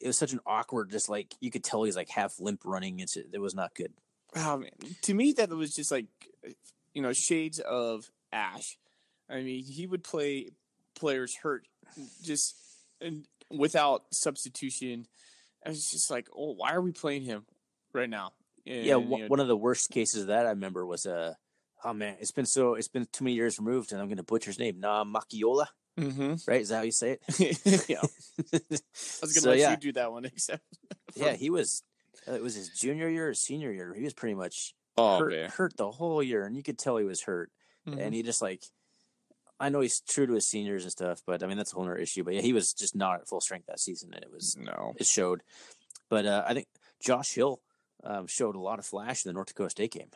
[0.00, 3.00] it was such an awkward, just like you could tell he's like half limp running.
[3.00, 3.92] It's it was not good.
[4.36, 4.70] Oh man,
[5.02, 6.06] to me that was just like
[6.94, 8.78] you know shades of Ash.
[9.28, 10.50] I mean, he would play
[10.94, 11.66] players hurt
[12.22, 12.56] just
[13.00, 15.06] and without substitution.
[15.64, 17.44] I was just like, oh, why are we playing him
[17.92, 18.32] right now?
[18.66, 21.06] And, yeah, w- you know, one of the worst cases of that I remember was
[21.06, 21.34] uh
[21.84, 24.22] oh man, it's been so it's been too many years removed, and I'm going to
[24.22, 24.80] butcher his name.
[24.80, 25.66] Nah, Macchiola.
[25.98, 26.34] Mm-hmm.
[26.46, 26.60] Right?
[26.60, 27.28] Is that how you say it?
[27.88, 28.00] yeah.
[28.02, 28.82] I was
[29.22, 29.70] going to so, let yeah.
[29.70, 30.62] you do that one, except.
[31.14, 31.82] Yeah, he was.
[32.28, 33.94] Uh, it was his junior year or senior year.
[33.96, 37.04] He was pretty much oh, hurt, hurt the whole year, and you could tell he
[37.04, 37.50] was hurt
[37.86, 37.98] mm-hmm.
[37.98, 38.62] and he just like
[39.58, 41.84] I know he's true to his seniors and stuff, but I mean that's a whole
[41.84, 42.24] other issue.
[42.24, 44.94] But yeah, he was just not at full strength that season, and it was no,
[44.98, 45.42] it showed.
[46.10, 46.66] But uh, I think
[47.00, 47.60] Josh Hill
[48.04, 50.10] um, showed a lot of flash in the North Dakota State game.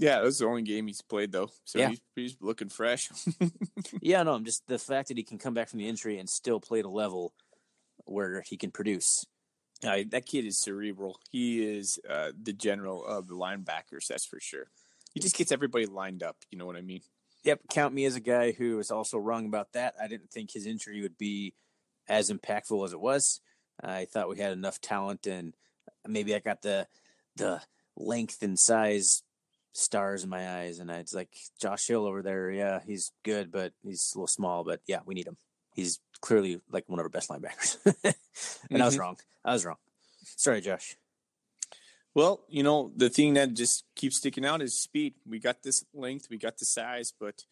[0.00, 1.88] Yeah, that was the only game he's played though, so yeah.
[1.88, 3.10] he's, he's looking fresh.
[4.00, 6.30] yeah, no, I'm just the fact that he can come back from the injury and
[6.30, 7.34] still play at a level
[8.04, 9.24] where he can produce.
[9.84, 11.18] Uh, that kid is cerebral.
[11.30, 14.70] He is uh, the general of the linebackers, that's for sure.
[15.14, 16.36] He just gets everybody lined up.
[16.50, 17.00] You know what I mean?
[17.42, 17.62] Yep.
[17.70, 19.94] Count me as a guy who was also wrong about that.
[20.00, 21.54] I didn't think his injury would be
[22.08, 23.40] as impactful as it was.
[23.82, 25.54] I thought we had enough talent, and
[26.06, 26.86] maybe I got the
[27.36, 27.62] the
[27.96, 29.22] length and size
[29.78, 32.50] stars in my eyes, and it's like Josh Hill over there.
[32.50, 34.64] Yeah, he's good, but he's a little small.
[34.64, 35.36] But yeah, we need him.
[35.74, 37.76] He's clearly like one of our best linebackers.
[37.84, 38.82] and mm-hmm.
[38.82, 39.00] I was mm-hmm.
[39.00, 39.16] wrong.
[39.44, 39.76] I was wrong.
[40.36, 40.96] Sorry, Josh.
[42.14, 45.14] Well, you know, the thing that just keeps sticking out is speed.
[45.26, 47.44] We got this length, we got the size, but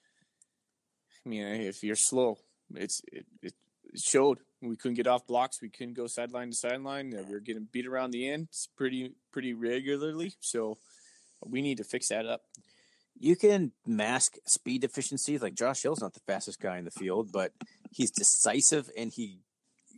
[1.24, 2.38] I mean, if you're slow,
[2.74, 3.54] it's it, it
[3.94, 4.38] showed.
[4.62, 5.60] We couldn't get off blocks.
[5.60, 7.10] We couldn't go sideline to sideline.
[7.10, 10.34] We were getting beat around the ends pretty pretty regularly.
[10.40, 10.78] So
[11.44, 12.42] we need to fix that up.
[13.18, 15.42] You can mask speed deficiencies.
[15.42, 17.52] Like Josh Hill's not the fastest guy in the field, but
[17.90, 19.38] he's decisive and he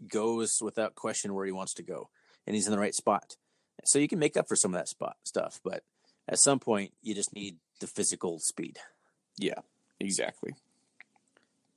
[0.07, 2.11] goes without question where he wants to go,
[2.47, 3.36] and he's in the right spot.
[3.84, 5.82] So you can make up for some of that spot stuff, but
[6.28, 8.78] at some point you just need the physical speed.
[9.36, 9.61] Yeah,
[9.99, 10.55] exactly.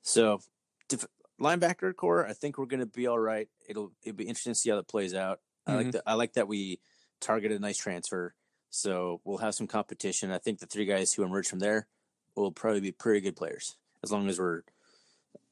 [0.02, 0.42] So
[0.90, 1.06] def-
[1.40, 3.48] linebacker core, I think we're going to be all right.
[3.68, 5.40] It'll it'll be interesting to see how that plays out.
[5.66, 5.92] I like mm-hmm.
[5.92, 6.04] that.
[6.06, 6.80] I like that we
[7.20, 8.34] targeted a nice transfer,
[8.72, 10.32] so we'll have some competition.
[10.32, 11.88] I think the three guys who emerge from there
[12.36, 14.62] will probably be pretty good players as long as we're,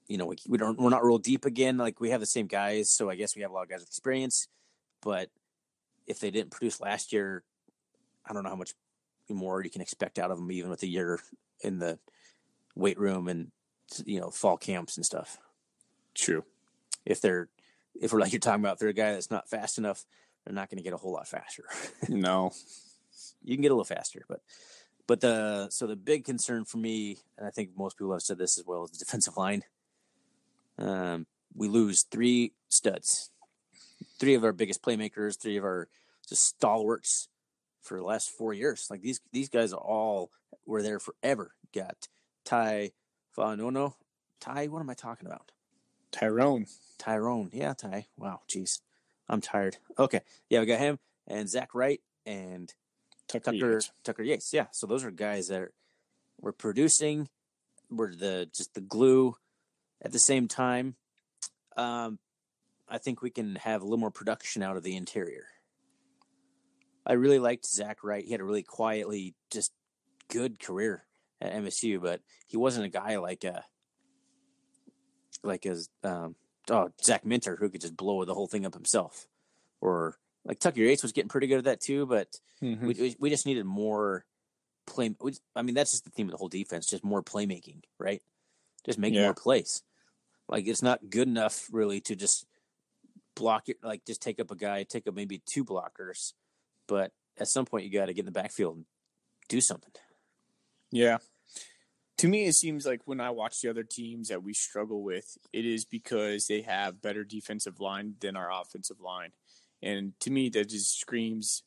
[0.08, 1.78] you know, we, we don't we're not real deep again.
[1.78, 3.82] Like we have the same guys, so I guess we have a lot of guys
[3.82, 4.48] with experience.
[5.02, 5.30] But
[6.08, 7.44] if they didn't produce last year,
[8.26, 8.74] I don't know how much
[9.30, 11.20] more you can expect out of them, even with a year
[11.62, 12.00] in the
[12.76, 13.52] weight room and
[14.06, 15.38] you know fall camps and stuff.
[16.16, 16.46] True.
[17.06, 17.50] If they're
[18.00, 20.06] if we're like you're talking about, if they're a guy that's not fast enough,
[20.46, 21.66] they're not going to get a whole lot faster.
[22.08, 22.54] No.
[23.44, 24.42] You can get a little faster, but
[25.08, 28.38] but the so the big concern for me, and I think most people have said
[28.38, 29.64] this as well, is the defensive line.
[30.78, 33.32] Um, we lose three studs,
[34.20, 35.88] three of our biggest playmakers, three of our
[36.28, 37.28] just stalwarts
[37.82, 38.88] for the last four years.
[38.90, 40.32] Like these these guys are all
[40.66, 41.52] were there forever.
[41.74, 42.08] Got
[42.46, 42.92] Ty
[43.36, 43.96] Fanono.
[44.40, 45.52] Ty, what am I talking about?
[46.12, 46.66] Tyrone.
[46.98, 47.50] Tyrone.
[47.52, 48.08] Yeah, Ty.
[48.18, 48.80] Wow, jeez.
[49.28, 49.78] I'm tired.
[49.98, 50.22] Okay.
[50.50, 52.74] Yeah, we got him and Zach Wright and
[53.30, 53.52] Tucker.
[53.52, 53.92] Tucker Yates.
[54.04, 54.54] Tucker Yates.
[54.54, 54.66] Yeah.
[54.72, 55.74] So those are guys that are,
[56.42, 57.30] were producing,
[57.90, 59.36] were the just the glue
[60.02, 60.96] at the same time.
[61.78, 62.20] Um,
[62.88, 65.46] I think we can have a little more production out of the interior.
[67.06, 68.26] I really liked Zach Wright.
[68.26, 69.72] He had a really quietly just
[70.28, 71.06] good career
[71.40, 73.64] at MSU, but he wasn't a guy like a
[75.44, 76.36] like as um,
[76.70, 79.28] oh Zach Minter who could just blow the whole thing up himself,
[79.82, 80.18] or
[80.50, 82.06] like Tucker Yates was getting pretty good at that too.
[82.06, 82.28] But
[82.62, 82.82] Mhm.
[82.82, 84.26] we, we just needed more
[84.86, 85.16] play.
[85.56, 88.22] I mean, that's just the theme of the whole defense, just more playmaking, right?
[88.84, 89.26] Just making Yeah.
[89.26, 89.84] more plays.
[90.50, 92.46] Like it's not good enough really to just
[93.36, 93.78] block it.
[93.84, 96.34] Like just take up a guy, take up maybe two blockers,
[96.88, 98.86] but at some point you got to get in the backfield and
[99.48, 99.94] do something.
[100.92, 101.20] Yeah.
[102.18, 105.38] To me, it seems like when I watch the other teams that we struggle with,
[105.54, 109.32] it is because they have better defensive line than our offensive line.
[109.82, 111.64] And to me, that just screams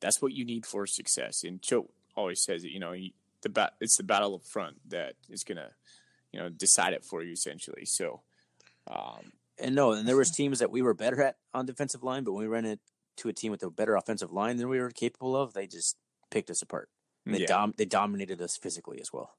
[0.00, 1.44] that's what you need for success.
[1.44, 2.94] And Choate always says it, you know,
[3.42, 5.70] the bat, it's the battle up front that is going to,
[6.32, 7.84] you know, decide it for you essentially.
[7.86, 8.20] So,
[8.86, 12.24] um, And no, and there was teams that we were better at on defensive line,
[12.24, 14.90] but when we ran into a team with a better offensive line than we were
[14.90, 15.96] capable of, they just
[16.30, 16.88] picked us apart.
[17.24, 17.46] They yeah.
[17.46, 19.30] dom- they dominated us physically as well.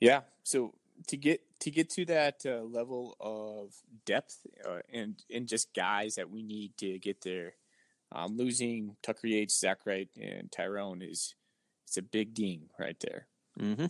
[0.00, 0.20] Yeah.
[0.42, 0.74] So
[1.08, 3.74] to get to get to that uh, level of
[4.04, 7.54] depth uh, and and just guys that we need to get there,
[8.10, 11.34] um, losing Tucker Yates, Zach Wright, and Tyrone is
[11.86, 13.26] it's a big ding right there.
[13.58, 13.86] hmm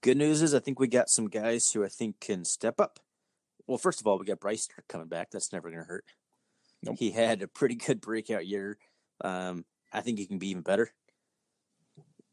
[0.00, 2.98] Good news is I think we got some guys who I think can step up.
[3.68, 5.30] Well, first of all, we got Bryce coming back.
[5.30, 6.04] That's never going to hurt.
[6.82, 6.96] Nope.
[6.98, 8.78] He had a pretty good breakout year.
[9.22, 10.92] Um, I think he can be even better.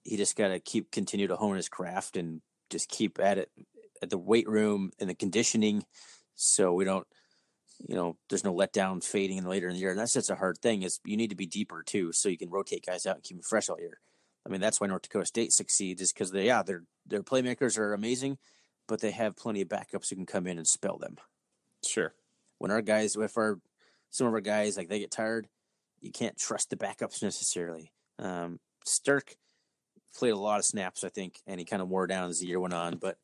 [0.03, 3.51] He just got to keep continue to hone his craft and just keep at it
[4.01, 5.83] at the weight room and the conditioning,
[6.35, 7.07] so we don't,
[7.87, 9.91] you know, there's no letdown fading in later in the year.
[9.91, 10.83] And that's just a hard thing.
[10.83, 13.37] Is you need to be deeper too, so you can rotate guys out and keep
[13.37, 13.99] them fresh all year.
[14.45, 17.77] I mean, that's why North Dakota State succeeds is because they, yeah, their their playmakers
[17.77, 18.37] are amazing,
[18.87, 21.17] but they have plenty of backups who can come in and spell them.
[21.85, 22.13] Sure.
[22.57, 23.59] When our guys, if our
[24.09, 25.47] some of our guys like they get tired,
[26.01, 27.91] you can't trust the backups necessarily.
[28.17, 29.35] Um, Sterk
[30.17, 32.47] played a lot of snaps, I think, and he kind of wore down as the
[32.47, 32.97] year went on.
[32.97, 33.17] But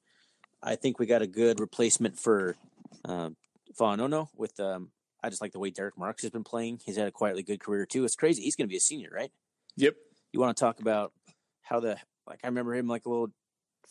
[0.66, 2.58] I think we got a good replacement for
[3.06, 3.38] um,
[3.80, 4.60] Fanono with.
[4.60, 4.90] Um,
[5.24, 6.82] I just like the way Derek Marks has been playing.
[6.86, 8.04] He's had a quietly good career too.
[8.04, 8.44] It's crazy.
[8.44, 9.32] He's going to be a senior, right?
[9.78, 9.96] Yep.
[10.32, 11.14] you want to talk about
[11.62, 11.98] how the
[12.28, 13.32] like I remember him like a little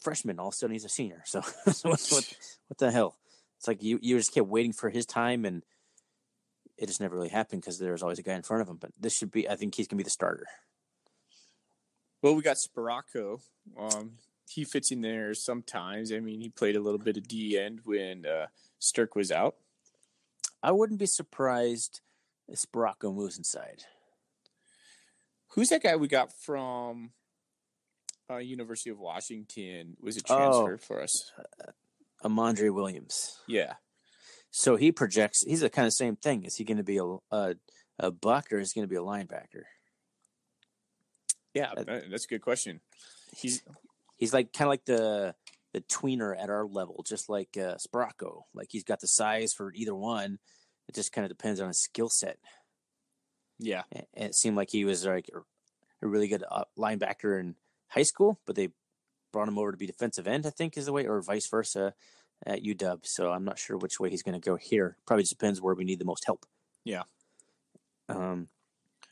[0.01, 1.23] freshman, all of a sudden he's a senior.
[1.25, 1.41] So,
[1.73, 2.37] so what, what
[2.69, 3.17] what the hell?
[3.59, 5.63] It's like you you just kept waiting for his time, and
[6.77, 8.77] it just never really happened because there was always a guy in front of him.
[8.77, 10.47] But this should be, I think he's gonna be the starter.
[12.23, 13.41] Well, we got Sparacco.
[13.79, 14.13] Um,
[14.49, 16.13] he fits in there sometimes.
[16.13, 18.47] I mean, he played a little bit of D end when uh,
[18.81, 19.57] Sterk was out.
[20.63, 22.01] I wouldn't be surprised
[22.49, 23.85] if Sparacco moves inside.
[25.49, 27.11] Who's that guy we got from
[28.31, 29.97] uh, University of Washington?
[30.01, 30.37] Was a Oh.
[30.67, 31.33] transfer for us?
[32.25, 33.39] Amandre Williams.
[33.47, 33.75] Yeah.
[34.51, 35.43] So he projects.
[35.43, 36.45] He's the kind of same thing.
[36.45, 37.55] Is he going to be a, a
[37.99, 39.65] a buck or is he going to be a linebacker?
[41.53, 42.81] Yeah, Uh, that- that's a good question.
[43.37, 43.63] He's
[44.17, 45.35] He's like kind of like the
[45.73, 47.77] the tweener at our level, just like uh.
[48.55, 50.39] Like he's got the size for either one.
[50.89, 52.39] It just kind of depends on his skill set.
[53.59, 53.83] yeah,
[54.15, 55.31] And it seemed like he was like
[56.03, 57.57] a really good uh, linebacker in
[57.89, 58.69] high school, but they
[59.33, 60.47] brought him over to be defensive end.
[60.47, 61.95] I think is the way, or vice versa
[62.47, 63.05] at UW.
[63.05, 64.97] So I'm not sure which way he's going to go here.
[65.07, 66.47] Probably just depends where we need the most help.
[66.85, 67.03] Yeah.
[68.09, 68.49] Um,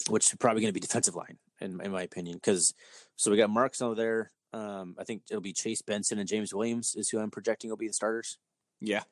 [0.09, 2.37] which is probably going to be defensive line, in, in my opinion.
[2.37, 2.75] Because
[3.17, 4.31] so we got Marks over there.
[4.53, 7.77] Um, I think it'll be Chase Benson and James Williams is who I'm projecting will
[7.77, 8.39] be the starters.
[8.81, 9.03] yeah.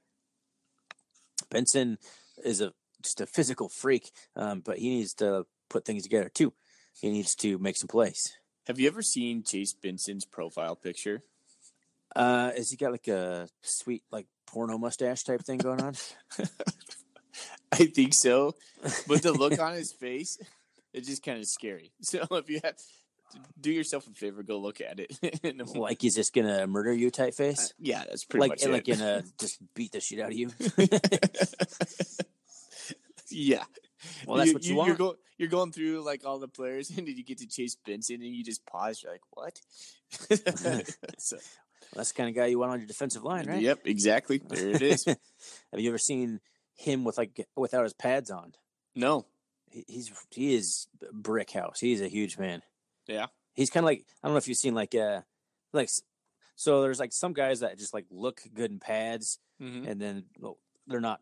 [1.50, 1.98] Benson
[2.44, 2.72] is a
[3.02, 6.52] just a physical freak, um, but he needs to put things together too.
[7.00, 8.36] He needs to make some plays.
[8.66, 11.22] Have you ever seen Chase Benson's profile picture?
[12.14, 15.94] Uh, has he got like a sweet like porno mustache type thing going on?
[17.72, 18.54] I think so,
[19.08, 20.38] but the look on his face,
[20.92, 21.92] it's just kind of scary.
[22.02, 22.74] So if you have,
[23.60, 25.66] do yourself a favor, go look at it.
[25.74, 28.86] Like he's just gonna murder you type face, uh, yeah, that's pretty like much like
[28.86, 30.50] gonna just beat the shit out of you.
[33.30, 33.64] yeah.
[34.26, 34.88] Well, that's what you, want.
[34.88, 37.76] You're, go, you're going through like all the players, and then you get to Chase
[37.86, 39.02] Benson, and you just pause.
[39.02, 39.60] You're like, what?
[41.18, 41.36] so,
[41.94, 43.60] that's the kind of guy you want on your defensive line, right?
[43.60, 44.40] Yep, exactly.
[44.46, 45.04] There it is.
[45.04, 45.16] Have
[45.80, 46.40] you ever seen
[46.76, 48.52] him with like without his pads on?
[48.94, 49.26] no.
[49.70, 51.78] He- He's he is brick house.
[51.78, 52.62] He's a huge man.
[53.10, 53.26] Yeah.
[53.54, 55.20] He's kind of like I don't know if you've seen like uh
[55.72, 55.90] like
[56.56, 59.86] so there's like some guys that just like look good in pads Mhm.
[59.88, 60.56] and then well,
[60.86, 61.20] they're not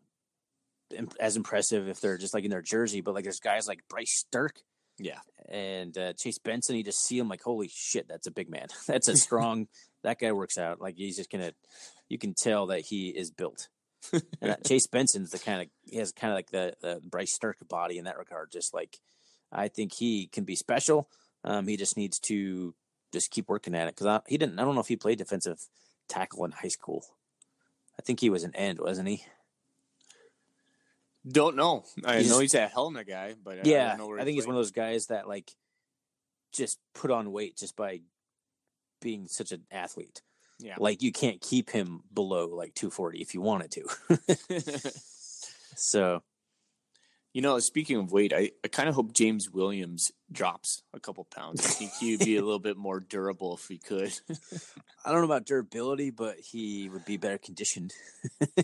[1.19, 3.01] as impressive if they're just like in their jersey.
[3.01, 4.61] But like there's guys like Bryce Sterk
[4.97, 5.19] Yeah.
[5.47, 6.75] and uh, Chase Benson.
[6.75, 8.67] You just see him like holy shit, that's a big man.
[8.87, 9.67] that's a strong.
[10.03, 10.79] that guy works out.
[10.81, 11.51] Like he's just gonna.
[12.07, 13.67] You can tell that he is built.
[14.41, 17.57] and Chase Benson's the kind of he has kind of like the, the Bryce Stark
[17.67, 18.51] body in that regard.
[18.51, 18.97] Just like
[19.51, 21.09] I think he can be special.
[21.43, 22.73] Um, he just needs to
[23.11, 24.59] just keep working at it because he didn't.
[24.59, 25.59] I don't know if he played defensive
[26.07, 27.05] tackle in high school.
[27.97, 29.23] I think he was an end, wasn't he?
[31.27, 31.83] Don't know.
[32.05, 34.35] I He's- know he's a Helena guy, but I yeah, don't know where I think
[34.35, 34.53] he's played.
[34.53, 35.51] one of those guys that like
[36.51, 38.01] just put on weight just by
[39.01, 40.21] being such an athlete.
[40.59, 40.75] Yeah.
[40.77, 43.83] Like you can't keep him below like 240 if you wanted to.
[45.75, 46.23] so
[47.39, 51.23] you know, speaking of weight, I, I kind of hope James Williams drops a couple
[51.23, 51.65] pounds.
[51.65, 54.11] I think he would be a little bit more durable if he could.
[55.05, 57.93] I don't know about durability, but he would be better conditioned.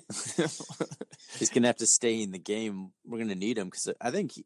[1.40, 2.92] He's gonna have to stay in the game.
[3.06, 4.46] We're gonna need him because I think he,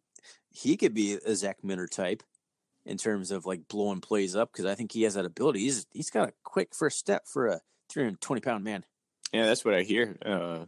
[0.52, 2.22] he could be a Zach Minter type
[2.86, 5.62] in terms of like blowing plays up because I think he has that ability.
[5.62, 8.86] He's he's got a quick first step for a 320 pound man.
[9.34, 10.16] yeah, that's what I hear.
[10.24, 10.66] Uh,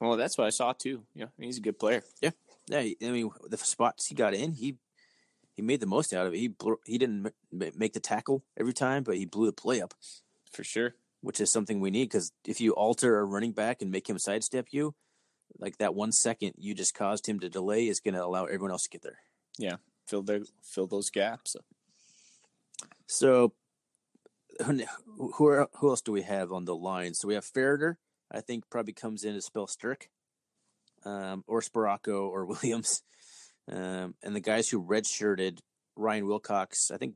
[0.00, 1.04] well, that's what I saw too.
[1.14, 2.02] Yeah, he's a good player.
[2.20, 2.30] Yeah,
[2.70, 4.76] he- I mean the spots he got in, he
[5.54, 6.38] he made the most out of it.
[6.38, 9.80] He blew, he didn't ma- make the tackle every time, but he blew the play
[9.80, 9.94] up,
[10.50, 10.94] For sure.
[11.20, 14.18] which is something we need because if you alter a running back and make him
[14.18, 14.94] sidestep you,
[15.58, 18.72] like that one second you just caused him to delay is going to allow everyone
[18.72, 19.18] else to get there.
[19.58, 19.76] Yeah,
[20.08, 21.54] fill the fill those gaps.
[23.06, 23.52] So
[24.64, 24.82] who
[25.36, 27.14] who, who else do we have on the line?
[27.14, 27.96] So we have Ferreter.
[28.32, 30.08] I think probably comes in to spell Sterk,
[31.04, 33.02] um, or Sparacco or Williams,
[33.70, 35.58] um, and the guys who redshirted
[35.96, 36.90] Ryan Wilcox.
[36.90, 37.14] I think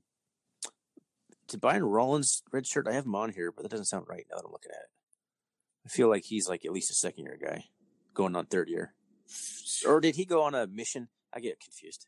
[1.48, 2.88] did Brian Rollins redshirt?
[2.88, 4.82] I have him on here, but that doesn't sound right now that I'm looking at
[4.82, 4.90] it.
[5.86, 7.64] I feel like he's like at least a second year guy,
[8.14, 8.94] going on third year,
[9.86, 11.08] or did he go on a mission?
[11.32, 12.06] I get confused.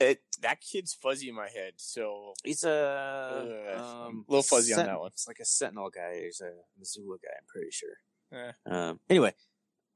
[0.00, 1.74] It, that kid's fuzzy in my head.
[1.76, 5.10] So He's a Ugh, um, a little fuzzy on that one.
[5.12, 6.22] It's like a Sentinel guy.
[6.24, 7.30] He's a Missoula guy.
[7.38, 7.96] I'm pretty sure.
[8.32, 8.52] Eh.
[8.66, 9.32] Um, anyway,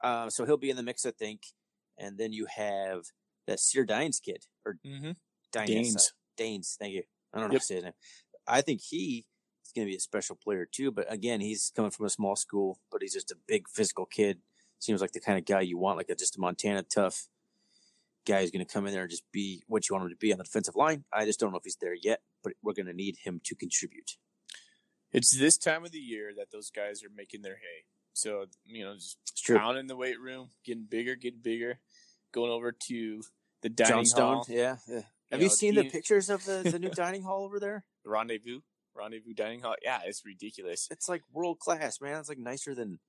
[0.03, 1.43] uh, so he'll be in the mix, I think.
[1.99, 3.05] And then you have
[3.47, 5.13] that Sear Dines kid or mm-hmm.
[5.53, 5.69] Dines.
[5.71, 6.13] Danes.
[6.37, 6.77] Danes.
[6.79, 7.03] Thank you.
[7.33, 7.61] I don't know Yep.
[7.61, 7.93] how to say his name.
[8.47, 9.25] I think he
[9.65, 10.91] is going to be a special player too.
[10.91, 14.41] But again, he's coming from a small school, but he's just a big physical kid.
[14.79, 17.29] Seems like the kind of guy you want, like a just a Montana tough
[18.27, 20.17] guy who's going to come in there and just be what you want him to
[20.17, 21.05] be on the defensive line.
[21.13, 23.55] I just don't know if he's there yet, but we're going to need him to
[23.55, 24.17] contribute.
[25.13, 27.85] It's this time of the year that those guys are making their hay.
[28.17, 29.59] So you know, just It's true.
[29.59, 31.79] pounding in the weight room, getting bigger, getting bigger,
[32.33, 33.23] going over to
[33.62, 34.77] the dining Johnstone, hall, yeah.
[34.89, 35.03] yeah.
[35.31, 37.59] Have You you know, seen the eat- pictures of the, the new dining hall over
[37.61, 37.85] there?
[38.05, 38.61] rendezvous,
[38.95, 39.75] rendezvous dining hall.
[39.83, 40.89] Yeah, it's ridiculous.
[40.91, 42.19] It's like world class, man.
[42.21, 43.01] It's like nicer than.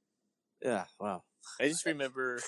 [0.62, 1.24] Yeah, wow.
[1.62, 2.39] I just remember,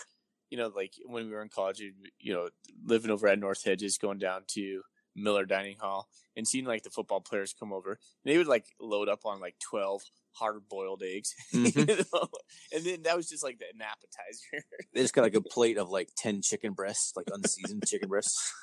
[0.49, 2.49] you know, like when we were in college, you you know,
[2.83, 4.81] living over at North Hedges, going down to
[5.15, 7.99] Miller Dining Hall and seeing like the football players come over.
[8.25, 10.01] They would like load up on like twelve
[10.33, 11.75] hard boiled eggs, Mhm.
[11.75, 12.27] you know?
[12.73, 14.65] and then that was just like an appetizer.
[14.93, 18.53] They just got like a plate of like ten chicken breasts, like unseasoned chicken breasts.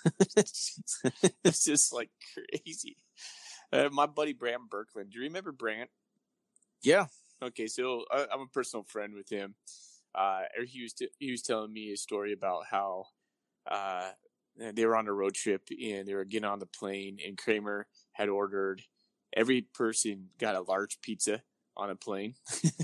[1.44, 2.96] it's just like crazy.
[3.72, 5.10] Uh, my buddy Brant Berkland.
[5.10, 5.90] Do you remember Brant?
[6.82, 7.06] Yeah.
[7.42, 9.54] Okay, so I, I'm a personal friend with him.
[10.14, 13.04] Uh, he was t- he was telling me a story about how
[13.70, 14.10] uh,
[14.56, 17.86] they were on a road trip and they were getting on the plane, and Kramer
[18.12, 18.82] had ordered
[19.34, 21.42] every person got a large pizza
[21.76, 22.34] on a plane,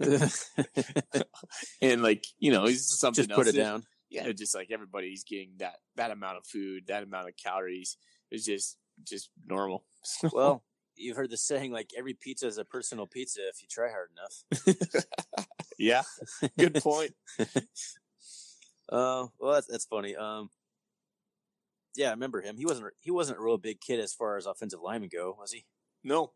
[1.82, 3.82] and like you know, he's something just put else it down.
[4.10, 7.96] yeah, just like everybody's getting that that amount of food, that amount of calories.
[8.30, 9.84] It's just just normal.
[10.32, 10.62] Well,
[10.94, 14.10] you've heard the saying like every pizza is a personal pizza if you try hard
[14.12, 14.44] enough.
[15.78, 16.02] yeah,
[16.56, 17.12] good point.
[18.88, 20.14] Uh, well, that's that's funny.
[20.14, 20.48] Um,
[21.96, 22.56] yeah, I remember him.
[22.56, 25.52] He wasn't he wasn't a real big kid as far as offensive linemen go, was
[25.52, 25.64] he?
[26.04, 26.32] No,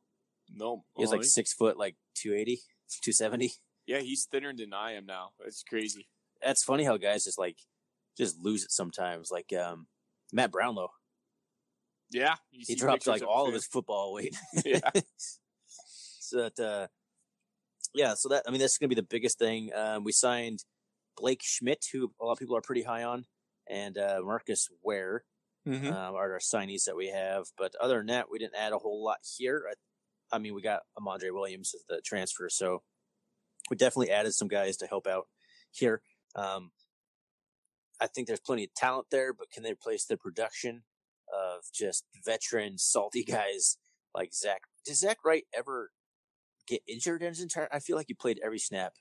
[0.52, 2.60] no, he's Oh, like six foot, like 280,
[3.02, 3.52] 270.
[3.86, 5.30] yeah, he's thinner than I am now.
[5.38, 6.08] That's crazy.
[6.42, 7.58] That's funny how guys just like
[8.16, 9.30] just lose it sometimes.
[9.30, 9.86] Like um,
[10.32, 10.90] Matt Brownlow,
[12.10, 14.36] Yeah, he dropped like all of his football weight.
[14.64, 14.80] Yeah.
[15.66, 16.86] so that uh,
[17.94, 19.70] yeah, so that I mean that's gonna be the biggest thing.
[19.74, 20.64] Um, we signed
[21.16, 23.26] Blake Schmidt, who a lot of people are pretty high on,
[23.68, 25.24] and uh, Marcus Ware.
[25.68, 25.92] Mhm.
[25.92, 27.44] um, are our signees that we have.
[27.58, 29.66] But other than that, we didn't add a whole lot here.
[29.70, 29.74] I,
[30.32, 32.82] I mean, we got Amandre Williams as the transfer, so
[33.70, 35.26] we definitely added some guys to help out
[35.70, 36.02] here.
[36.34, 36.70] Um,
[38.00, 40.82] I think there's plenty of talent there, but can they replace the production
[41.32, 43.78] of just veteran, salty guys
[44.14, 44.62] like Zach?
[44.84, 45.90] Does Zach Wright ever
[46.66, 47.68] get injured in his entire?
[47.72, 48.94] I feel like he played every snap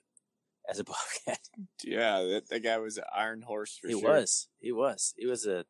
[0.70, 1.40] as a Bobcat.
[1.84, 3.98] Yeah, that, that guy was an iron horse for sure.
[3.98, 4.12] he sure.
[4.12, 4.48] was.
[4.60, 5.14] He was.
[5.18, 5.66] He was a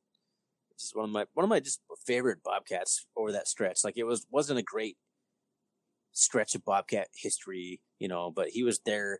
[0.80, 3.84] just one of my one of my just favorite Bobcats over that stretch.
[3.84, 4.98] Like it was wasn't a great
[6.20, 9.20] stretch of Bobcat history, you know, but he was there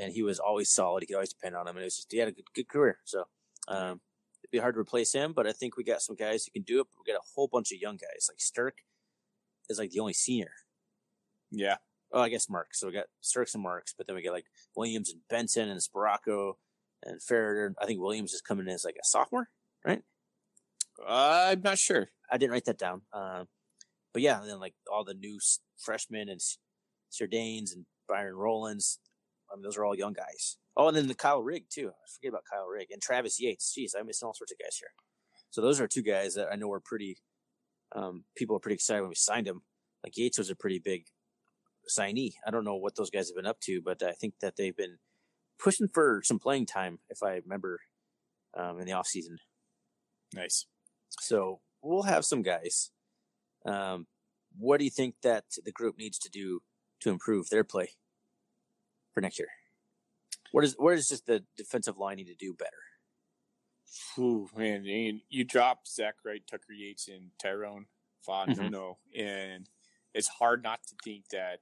[0.00, 1.02] and he was always solid.
[1.02, 2.68] You could always depend on him, and it was just he had a good, good
[2.68, 2.98] career.
[3.04, 3.24] So
[3.68, 4.00] um,
[4.42, 6.62] it'd be hard to replace him, but I think we got some guys who can
[6.62, 6.86] do it.
[6.98, 8.28] We got a whole bunch of young guys.
[8.30, 8.78] Like Sterk
[9.68, 10.52] is like the only senior.
[11.50, 11.76] Yeah,
[12.12, 12.80] Oh, I guess Marks.
[12.80, 15.80] So we got Sterks and Marks, but then we got like Williams and Benson and
[15.80, 16.54] Sparacco
[17.02, 17.74] and Farrader.
[17.80, 19.48] I think Williams is coming in as like a sophomore.
[21.06, 22.08] uh, I'm not sure.
[22.30, 23.02] I didn't write that down.
[23.12, 23.44] Uh,
[24.16, 25.38] but yeah, and then like all the new
[25.76, 26.40] freshmen and
[27.12, 28.98] Serdanes and Byron Rollins.
[29.52, 30.56] I mean, those are all young guys.
[30.74, 31.88] Oh, and then the Kyle Rigg too.
[31.90, 33.76] I forget about Kyle Rigg and Travis Yates.
[33.78, 34.88] Jeez, I'm missing all sorts of guys here.
[35.50, 37.18] So those are two guys that I know were pretty.
[37.94, 39.64] Um, people are pretty excited when we signed them.
[40.02, 41.04] Like Yates was a pretty big
[41.86, 42.36] signee.
[42.46, 44.74] I don't know what those guys have been up to, but I think that they've
[44.74, 44.96] been
[45.62, 47.80] pushing for some playing time, if I remember,
[48.58, 49.36] um, in the off season.
[50.32, 50.64] Nice.
[51.20, 52.92] So we'll have some guys.
[53.66, 54.06] Um,
[54.58, 56.60] what do you think that the group needs to do
[57.00, 57.90] to improve their play
[59.12, 59.48] for next year?
[60.52, 62.70] What is where does just the defensive line need to do better?
[64.18, 67.86] Ooh, man, and you dropped Zach Wright, Tucker Yates, and Tyrone.
[68.28, 68.70] Mhm.
[68.70, 69.68] No, and
[70.14, 71.60] it's hard not to think that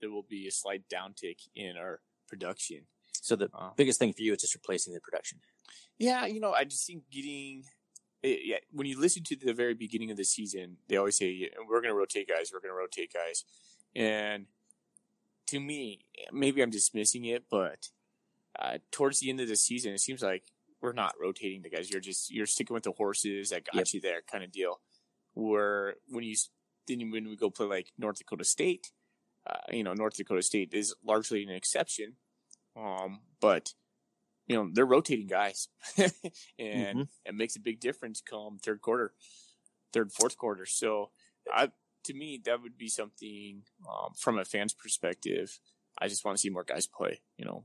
[0.00, 2.86] there will be a slight downtick in our production.
[3.12, 5.40] So the Uh, biggest thing for you is just replacing the production.
[5.98, 7.64] Yeah, you know, I just think getting.
[8.24, 11.30] Eh, Yeah, when you listen to the very beginning of the season, they always say
[11.30, 13.44] "Yeah, we're going to rotate guys, we're going to rotate guys,
[13.94, 14.46] and
[15.48, 16.00] to me,
[16.32, 17.88] maybe I'm dismissing it, but
[18.58, 20.44] uh, towards the end of the season, it seems like
[20.80, 21.90] we're not rotating the guys.
[21.90, 23.86] You're just you're sticking with the horses that got Yep.
[23.94, 24.80] you there, kind of deal.
[25.34, 26.36] Where when you
[26.86, 28.90] then when we go play like North Dakota State,
[29.48, 32.14] uh, you know, North Dakota State is largely an exception,
[32.76, 33.72] um, but
[34.48, 35.68] you know they're rotating guys,
[36.58, 37.08] and Mhm.
[37.26, 39.14] it makes a big difference come third quarter,
[39.92, 40.66] third fourth quarter.
[40.66, 41.10] So,
[41.52, 41.70] I
[42.04, 45.58] to me that would be something um, from a fan's perspective.
[45.98, 47.20] I just want to see more guys play.
[47.36, 47.64] You know,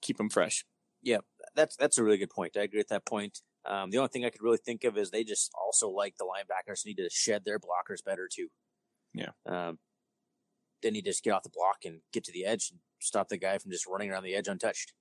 [0.00, 0.64] keep them fresh.
[1.02, 1.18] Yeah,
[1.54, 2.56] that's that's a really good point.
[2.56, 3.40] I agree with that point.
[3.66, 6.24] Um, the only thing I could really think of is they just also like the
[6.26, 8.48] linebackers need to shed their blockers better too.
[9.14, 9.30] Yeah.
[9.46, 9.78] Um,
[10.82, 13.28] they need to just get off the block and get to the edge and stop
[13.28, 14.92] the guy from just running around the edge untouched.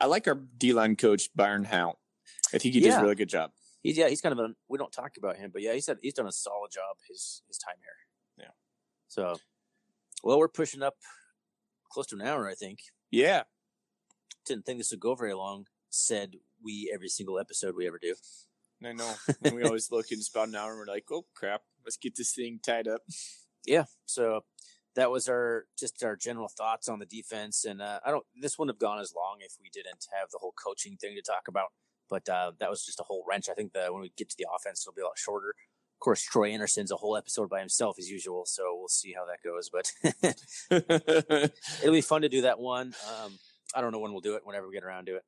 [0.00, 1.98] I like our D line coach Byron Hout.
[2.54, 3.50] I think he does a really good job.
[3.82, 5.98] He's yeah, he's kind of a we don't talk about him, but yeah, he's done,
[6.02, 8.46] he's done a solid job his his time here.
[8.46, 8.52] Yeah.
[9.06, 9.36] So,
[10.22, 10.94] well, we're pushing up
[11.90, 12.80] close to an hour, I think.
[13.10, 13.44] Yeah,
[14.44, 15.66] Didn't think this would go very long.
[15.90, 18.14] Said we every single episode we ever do.
[18.84, 19.14] I know.
[19.42, 21.96] and we always look and it's about an hour and we're like, oh crap, let's
[21.96, 23.02] get this thing tied up.
[23.64, 23.84] Yeah.
[24.06, 24.44] So
[24.98, 28.24] that was our just our general thoughts on the defense, and uh, I don't.
[28.40, 31.22] This wouldn't have gone as long if we didn't have the whole coaching thing to
[31.22, 31.68] talk about.
[32.10, 33.48] But uh, that was just a whole wrench.
[33.48, 35.50] I think that when we get to the offense, it'll be a lot shorter.
[35.50, 39.24] Of course, Troy Andersen's a whole episode by himself as usual, so we'll see how
[39.26, 39.70] that goes.
[39.70, 39.92] But
[41.80, 42.94] it'll be fun to do that one.
[43.08, 43.38] Um,
[43.76, 44.42] I don't know when we'll do it.
[44.44, 45.22] Whenever we get around to it,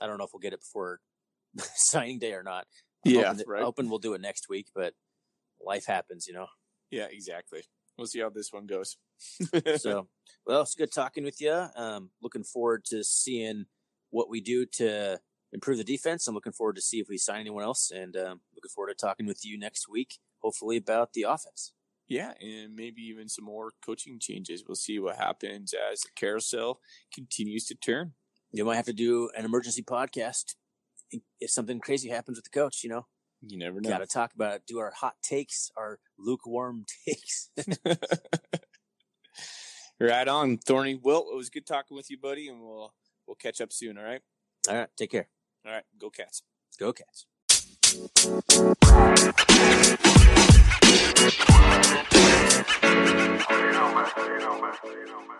[0.00, 1.00] I don't know if we'll get it before
[1.74, 2.66] signing day or not.
[3.04, 3.62] I'm yeah, hoping, that- right.
[3.62, 4.94] hoping we'll do it next week, but
[5.62, 6.46] life happens, you know.
[6.90, 7.64] Yeah, exactly.
[7.98, 8.96] We'll see how this one goes.
[9.76, 10.08] So,
[10.46, 11.66] well, it's good talking with you.
[11.76, 13.66] Um, looking forward to seeing
[14.10, 15.20] what we do to
[15.52, 16.26] improve the defense.
[16.26, 19.06] I'm looking forward to see if we sign anyone else, and um, looking forward to
[19.06, 21.72] talking with you next week, hopefully about the offense.
[22.08, 24.64] yeah, and maybe even some more coaching changes.
[24.66, 26.80] We'll see what happens as the carousel
[27.14, 28.12] continues to turn.
[28.52, 30.54] You might have to do an emergency podcast
[31.40, 32.82] if something crazy happens with the coach.
[32.84, 33.06] You know,
[33.44, 33.88] You never know.
[33.88, 34.62] got to talk about it.
[34.66, 37.50] Do our hot takes, our lukewarm takes.
[40.00, 40.94] right on, Thorny.
[40.94, 42.94] Well, it was good talking with you, buddy, and we'll
[43.26, 43.98] we'll catch up soon.
[43.98, 44.22] All right.
[44.68, 45.28] All right, take care.
[45.66, 45.84] All right.
[45.98, 46.42] Go Cats.
[46.78, 47.26] Go Cats.
[47.94, 47.98] You
[53.72, 54.06] know, man.
[54.16, 54.74] You know, man.
[54.84, 55.38] You know, man.